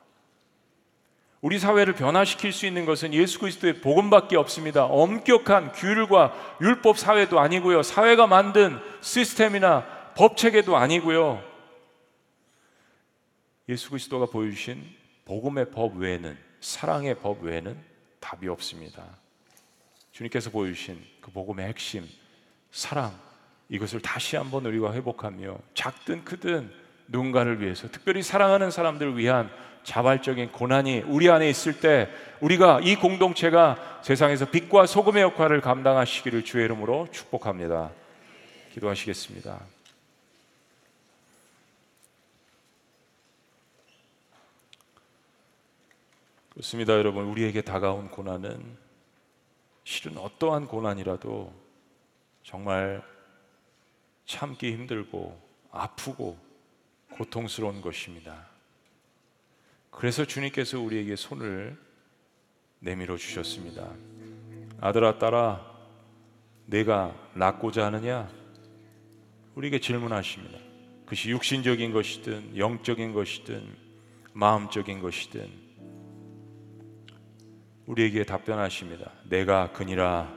우리 1.43 1.59
사회를 1.59 1.95
변화시킬 1.95 2.53
수 2.53 2.67
있는 2.67 2.87
것은 2.87 3.13
예수 3.13 3.41
그리스도의 3.41 3.81
복음밖에 3.81 4.37
없습니다. 4.37 4.85
엄격한 4.85 5.73
규율과 5.73 6.59
율법 6.61 6.97
사회도 6.97 7.41
아니고요. 7.41 7.83
사회가 7.83 8.29
만든 8.29 8.79
시스템이나 9.01 9.85
법 10.17 10.37
체계도 10.37 10.77
아니고요. 10.77 11.43
예수 13.69 13.91
그리스도가 13.91 14.27
보여주신 14.27 14.85
복음의 15.25 15.73
법 15.73 15.97
외에는 15.97 16.39
사랑의 16.61 17.17
법 17.17 17.43
외에는 17.43 17.77
답이 18.21 18.47
없습니다. 18.47 19.03
주님께서 20.13 20.51
보여주신 20.51 21.05
그 21.21 21.33
복음의 21.33 21.67
핵심 21.67 22.09
사랑 22.71 23.19
이것을 23.69 24.01
다시 24.01 24.37
한번 24.37 24.65
우리가 24.67 24.93
회복하며 24.93 25.59
작든 25.75 26.25
크든 26.25 26.73
누군가를 27.09 27.61
위해서 27.61 27.91
특별히 27.91 28.23
사랑하는 28.23 28.71
사람들을 28.71 29.19
위한 29.19 29.51
자발적인 29.85 30.53
고난이 30.53 31.05
우리 31.07 31.31
안에 31.31 31.49
있을 31.49 31.81
때 31.81 32.09
우리가 32.41 32.81
이 32.83 32.97
공동체가 32.97 34.01
세상에서 34.03 34.47
빛과 34.47 34.87
소금의 34.87 35.23
역할을 35.23 35.61
감당하시기를 35.61 36.45
주의 36.45 36.65
이름으로 36.65 37.09
축복합니다. 37.11 37.91
기도하시겠습니다. 38.73 39.61
그렇습니다, 46.51 46.93
여러분. 46.95 47.25
우리에게 47.25 47.63
다가온 47.63 48.09
고난은 48.09 48.77
실은 49.85 50.19
어떠한 50.19 50.67
고난이라도 50.67 51.53
정말 52.43 53.03
참기 54.27 54.73
힘들고 54.73 55.41
아프고 55.71 56.39
고통스러운 57.17 57.81
것입니다. 57.81 58.52
그래서 59.93 60.25
주님께서 60.25 60.81
우리에게 60.81 61.15
손을 61.15 61.79
내밀어 62.81 63.17
주셨습니다. 63.17 63.89
아들아, 64.81 65.19
딸아, 65.19 65.65
내가 66.67 67.15
낫고자 67.35 67.87
하느냐? 67.87 68.29
우리에게 69.55 69.79
질문하십니다. 69.79 70.59
그것이 71.05 71.31
육신적인 71.31 71.93
것이든 71.93 72.57
영적인 72.57 73.13
것이든 73.13 73.77
마음적인 74.33 75.01
것이든 75.01 75.49
우리에게 77.87 78.25
답변하십니다. 78.25 79.13
내가 79.29 79.73
그니라 79.73 80.35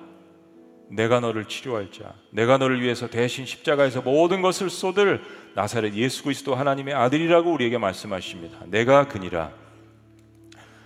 내가 0.89 1.19
너를 1.19 1.45
치료할 1.45 1.91
자, 1.91 2.13
내가 2.31 2.57
너를 2.57 2.81
위해서 2.81 3.07
대신 3.07 3.45
십자가에서 3.45 4.01
모든 4.01 4.41
것을 4.41 4.69
쏟을 4.69 5.21
나사렛 5.55 5.93
예수 5.95 6.23
그리스도 6.23 6.55
하나님의 6.55 6.93
아들이라고 6.93 7.51
우리에게 7.51 7.77
말씀하십니다. 7.77 8.59
내가 8.67 9.07
그니라. 9.07 9.51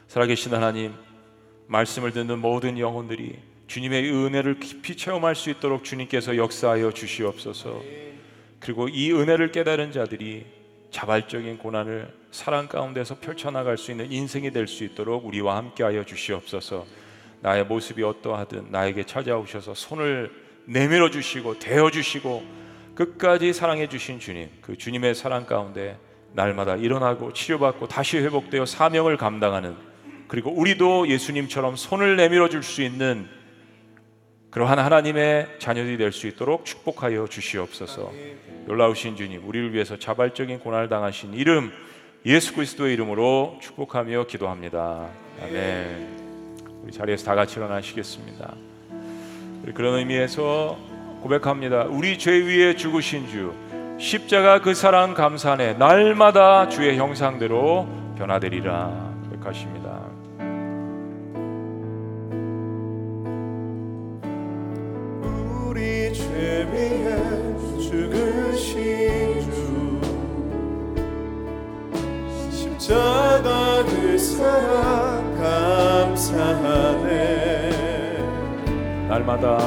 살아계신 0.08 0.54
하나님, 0.54 0.94
말씀을 1.68 2.12
듣는 2.12 2.40
모든 2.40 2.80
영혼들이 2.80 3.38
주님의 3.68 4.12
은혜를 4.12 4.60
깊이 4.60 4.96
체험할 4.98 5.36
수 5.36 5.50
있도록 5.52 5.84
주님께서 5.84 6.38
역사하여 6.38 6.92
주시옵소서. 6.92 7.82
그리고 8.60 8.90
이 8.90 9.12
은혜를 9.14 9.52
깨달은 9.52 9.92
자들이 9.92 10.46
자발적인 10.92 11.60
고난을 11.60 12.12
사랑 12.32 12.68
가운데서 12.68 13.20
펼쳐나갈 13.20 13.78
수 13.78 13.92
있는 13.92 14.12
인생이 14.12 14.52
될 14.52 14.66
수 14.68 14.84
있도록 14.84 15.26
우리와 15.26 15.58
함께하여 15.58 16.04
주시옵소서. 16.04 16.86
나의 17.42 17.66
모습이 17.66 18.04
어떠하든 18.04 18.68
나에게 18.72 19.06
찾아오셔서 19.06 19.74
손을 19.74 20.32
내밀어 20.66 21.10
주시고 21.10 21.60
대어 21.60 21.90
주시고 21.90 22.44
끝까지 22.96 23.54
사랑해 23.54 23.88
주신 23.88 24.20
주님, 24.20 24.50
그 24.62 24.78
주님의 24.78 25.16
사랑 25.16 25.46
가운데 25.46 25.98
날마다 26.34 26.76
일어나고 26.76 27.34
치료받고 27.34 27.88
다시 27.88 28.18
회복되어 28.18 28.66
사명을 28.66 29.18
감당하는 29.18 29.76
그리고 30.28 30.52
우리도 30.52 31.08
예수님처럼 31.08 31.76
손을 31.76 32.18
내밀어 32.18 32.50
줄 32.50 32.62
수 32.62 32.82
있는 32.84 33.28
그러한 34.52 34.80
하나님의 34.80 35.60
자녀들이 35.60 35.98
될 35.98 36.12
수 36.12 36.28
있도록 36.28 36.66
축복하여 36.66 37.28
주시옵소서. 37.28 38.12
놀라우신 38.66 39.16
주님, 39.16 39.48
우리를 39.48 39.74
위해서 39.74 39.98
자발적인 39.98 40.60
고난을 40.60 40.90
당하신 40.90 41.34
이름 41.34 41.72
예수 42.26 42.54
그리스도의 42.54 42.94
이름으로 42.94 43.60
축복하며 43.62 44.26
기도합니다. 44.28 45.10
아멘. 45.42 46.29
우리 46.84 46.92
자리에서 46.92 47.26
다 47.26 47.36
같이 47.36 47.60
일어나시겠습니다. 47.60 48.54
그런 49.74 49.96
의미에서 49.96 50.78
고백합니다. 51.22 51.84
우리 51.84 52.18
죄 52.18 52.32
위에 52.32 52.76
죽으신 52.76 53.28
주 53.28 53.54
십자가 54.00 54.62
그 54.62 54.74
사랑 54.74 55.14
감사네 55.14 55.74
날마다 55.74 56.70
주의 56.70 56.98
형상대로 56.98 57.88
변화되리라 58.18 59.10
고백하십니다. 59.30 60.00
우리 65.68 66.14
죄 66.14 66.68
위에 66.72 67.18
죽으신 67.82 69.42
주 69.52 70.00
십자가 72.52 73.84
그 73.84 74.18
사랑 74.18 75.19
감사하네. 75.40 77.08
날마다. 79.08 79.58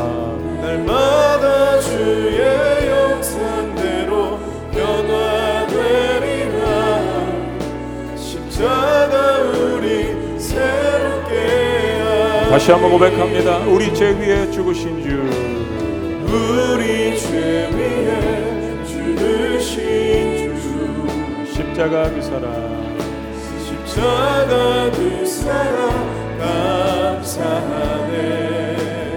날마다 0.60 1.80
주의 1.80 2.88
영상대로 2.88 4.38
변화되리라. 4.72 6.60
십자가 8.16 9.38
우리 9.40 10.38
새롭게 10.38 11.32
다시 12.50 12.70
한번 12.70 12.90
고백합니다. 12.92 13.58
우리 13.60 13.92
죄 13.94 14.10
위에 14.10 14.50
죽으신 14.50 15.02
주. 15.02 15.08
우리 16.26 17.18
죄 17.18 17.68
위에 17.72 18.84
죽으신 18.84 20.54
주. 20.60 20.62
십자가 21.52 22.10
그 22.10 22.20
사랑 22.22 22.91
그 23.95 25.26
사랑 25.26 26.38
감사하네. 27.20 28.12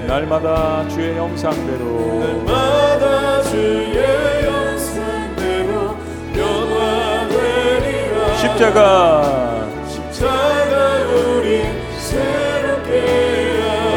날마다 0.07 0.85
주의 0.89 1.15
형상대로. 1.15 2.19
날마다 2.19 3.41
주의 3.43 4.45
영상대로 4.45 5.95
변화되리라 6.33 8.15
십자가. 8.35 9.69
십자가 9.87 10.97
우리 11.07 11.63
새롭게 11.97 12.91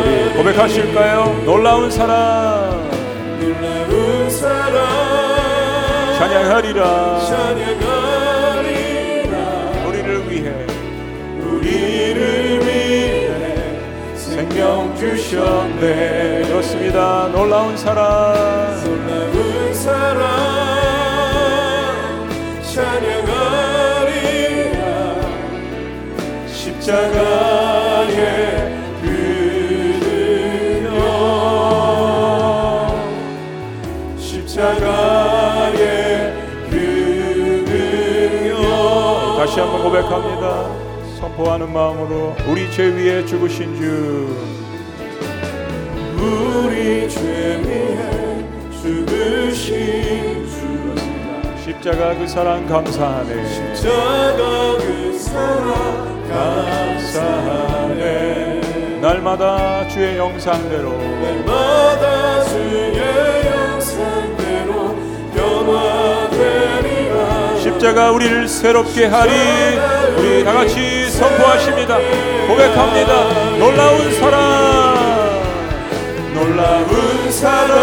우리 0.01 0.33
고백하실까요? 0.37 1.43
놀라운 1.45 1.91
사랑. 1.91 2.89
놀라운 3.41 4.31
사랑. 4.31 4.87
찬양하리라. 6.19 7.19
찬양하리라 7.27 7.98
주셨네 15.29 16.45
그렇습니다. 16.45 17.29
놀라운 17.29 17.77
사랑. 17.77 18.83
놀라운 18.83 19.75
사랑 19.75 20.27
찬양하리라. 22.63 23.19
그그 36.71 37.77
다시 39.37 39.61
한번 39.61 39.83
고백합니다. 39.83 40.71
선포하는 41.21 41.71
마음으로 41.71 42.35
우리 42.49 42.73
죄 42.73 42.85
위에 42.87 43.27
죽으신 43.27 43.77
주 43.77 44.59
우리 46.19 47.09
죄 47.09 47.21
위에 47.65 48.45
죽으신 48.83 50.47
주. 50.49 50.57
십자가 51.65 52.15
그 52.15 52.27
사랑 52.27 52.67
감사하네. 52.67 53.47
십자가 53.49 54.77
그 54.79 55.17
사랑 55.19 56.27
감사하네. 57.09 57.99
날마다 59.01 59.87
주의 59.89 60.17
영상대로. 60.17 60.91
날마다 61.23 62.43
주의 62.45 62.97
영상대로 63.47 64.97
변화되리라. 65.37 67.17
십자가 67.63 68.11
우리를 68.11 68.49
새롭게 68.49 69.07
하리. 69.07 69.31
우리 70.19 70.43
다 70.45 70.53
같이 70.53 71.09
선포하십니다. 71.11 71.97
고백합니다. 72.49 73.57
놀라운 73.59 74.13
사랑 74.15 74.88
놀라운 76.39 77.33
사랑 77.33 77.79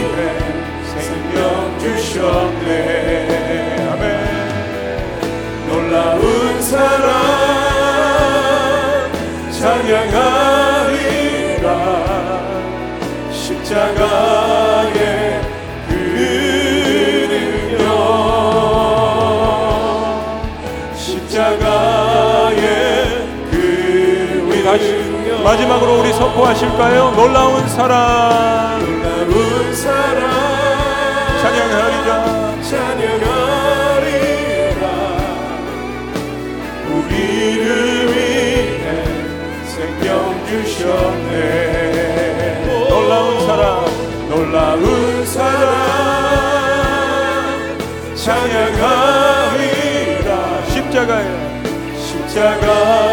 생명 0.95 1.80
주셨네. 1.80 2.68
아멘. 3.89 4.03
놀라운 5.68 6.61
사랑 6.61 7.09
찬양하리라. 9.51 10.84
십자가 13.32 14.22
마지막으로 25.43 25.99
우리 25.99 26.13
선포하실까요? 26.13 27.11
놀라운 27.11 27.67
사랑. 27.67 28.79
놀라운 28.79 29.73
사랑. 29.75 30.31
찬양하리라. 31.41 32.61
찬양하리라. 32.61 33.23
우리를 36.89 38.13
위해 38.13 38.79
생명 39.65 40.45
주셨네. 40.47 41.35
놀라운 42.89 43.45
사랑. 43.45 43.85
놀라운 44.29 45.25
사랑. 45.25 45.73
찬양하리라. 48.15 49.49
십자가에. 50.69 51.27
십자가 51.97 53.12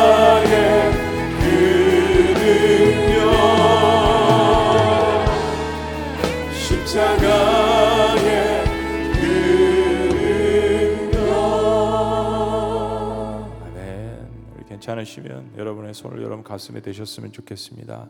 괜찮으시면 14.90 15.52
여러분의 15.56 15.94
손을 15.94 16.22
여러분 16.22 16.42
가슴에 16.42 16.80
대셨으면 16.80 17.32
좋겠습니다. 17.32 18.08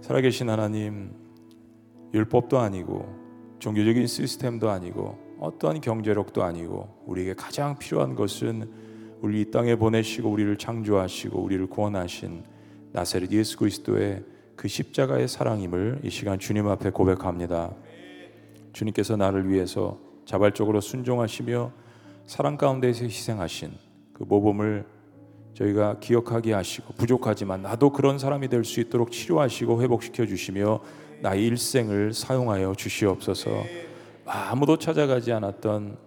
살아계신 0.00 0.48
하나님, 0.48 1.12
율법도 2.14 2.58
아니고 2.58 3.56
종교적인 3.58 4.06
시스템도 4.06 4.70
아니고 4.70 5.18
어떠한 5.40 5.80
경제력도 5.80 6.42
아니고 6.42 7.04
우리에게 7.06 7.34
가장 7.34 7.78
필요한 7.78 8.14
것은 8.14 8.70
우리 9.20 9.40
이 9.40 9.50
땅에 9.50 9.76
보내시고 9.76 10.30
우리를 10.30 10.56
창조하시고 10.56 11.40
우리를 11.40 11.66
구원하신 11.66 12.44
나사렛 12.92 13.30
예수 13.32 13.56
그리스도의 13.56 14.24
그 14.56 14.68
십자가의 14.68 15.28
사랑임을 15.28 16.00
이 16.04 16.10
시간 16.10 16.38
주님 16.38 16.68
앞에 16.68 16.90
고백합니다. 16.90 17.74
주님께서 18.72 19.16
나를 19.16 19.48
위해서 19.48 19.98
자발적으로 20.24 20.80
순종하시며 20.80 21.72
사랑 22.26 22.56
가운데서 22.56 23.04
희생하신 23.04 23.72
그 24.12 24.24
모범을 24.24 25.01
저희가 25.54 25.98
기억하게 26.00 26.52
하시고 26.54 26.94
부족하지만 26.94 27.62
나도 27.62 27.90
그런 27.92 28.18
사람이 28.18 28.48
될 28.48 28.64
수 28.64 28.80
있도록 28.80 29.10
치료하시고 29.12 29.82
회복시켜 29.82 30.26
주시며 30.26 30.80
나의 31.20 31.46
일생을 31.46 32.12
사용하여 32.12 32.74
주시옵소서. 32.74 33.50
아무도 34.24 34.78
찾아가지 34.78 35.32
않았던 35.32 35.98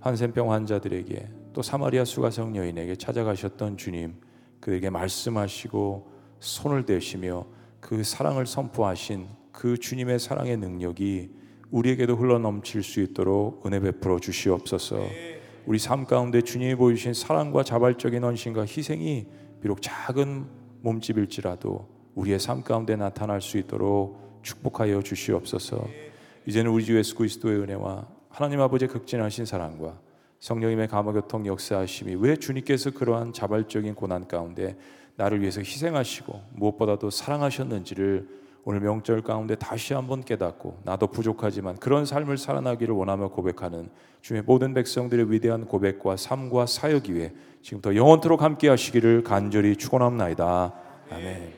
한센병 0.00 0.52
환자들에게 0.52 1.28
또 1.52 1.62
사마리아 1.62 2.04
수가성 2.04 2.56
여인에게 2.56 2.96
찾아가셨던 2.96 3.76
주님 3.76 4.14
그에게 4.60 4.90
말씀하시고 4.90 6.10
손을 6.40 6.84
대시며 6.84 7.46
그 7.80 8.04
사랑을 8.04 8.46
선포하신 8.46 9.26
그 9.52 9.76
주님의 9.78 10.18
사랑의 10.18 10.56
능력이 10.56 11.30
우리에게도 11.70 12.16
흘러 12.16 12.38
넘칠 12.38 12.82
수 12.82 13.00
있도록 13.00 13.66
은혜 13.66 13.80
베풀어 13.80 14.18
주시옵소서. 14.20 14.96
우리 15.66 15.78
삶 15.78 16.04
가운데 16.04 16.40
주님이 16.40 16.74
보이신 16.74 17.14
사랑과 17.14 17.62
자발적인 17.62 18.24
헌신과 18.24 18.62
희생이 18.62 19.26
비록 19.60 19.82
작은 19.82 20.46
몸집일지라도 20.82 21.88
우리의 22.14 22.38
삶 22.38 22.62
가운데 22.62 22.96
나타날 22.96 23.40
수 23.40 23.58
있도록 23.58 24.40
축복하여 24.42 25.02
주시옵소서. 25.02 25.86
이제는 26.46 26.70
우리 26.70 26.84
주 26.84 26.96
예수 26.96 27.14
그리스도의 27.14 27.60
은혜와 27.60 28.08
하나님 28.30 28.60
아버지의 28.60 28.88
극진하신 28.88 29.44
사랑과 29.44 30.00
성령님의 30.40 30.88
감화교통 30.88 31.46
역사하심이 31.46 32.14
왜 32.14 32.36
주님께서 32.36 32.92
그러한 32.92 33.32
자발적인 33.32 33.94
고난 33.94 34.26
가운데 34.28 34.76
나를 35.16 35.40
위해서 35.40 35.60
희생하시고 35.60 36.42
무엇보다도 36.54 37.10
사랑하셨는지를 37.10 38.28
오늘 38.68 38.80
명절 38.80 39.22
가운데 39.22 39.54
다시 39.54 39.94
한번 39.94 40.22
깨닫고 40.22 40.80
나도 40.84 41.06
부족하지만 41.06 41.76
그런 41.76 42.04
삶을 42.04 42.36
살아나기를 42.36 42.94
원하며 42.94 43.28
고백하는 43.28 43.88
주의 44.20 44.42
모든 44.42 44.74
백성들의 44.74 45.32
위대한 45.32 45.64
고백과 45.64 46.18
삶과 46.18 46.66
사역 46.66 47.06
위에 47.08 47.32
지금부터 47.62 47.96
영원토록 47.96 48.42
함께 48.42 48.68
하시기를 48.68 49.22
간절히 49.22 49.74
축원합나이다. 49.74 50.74
아멘. 51.10 51.57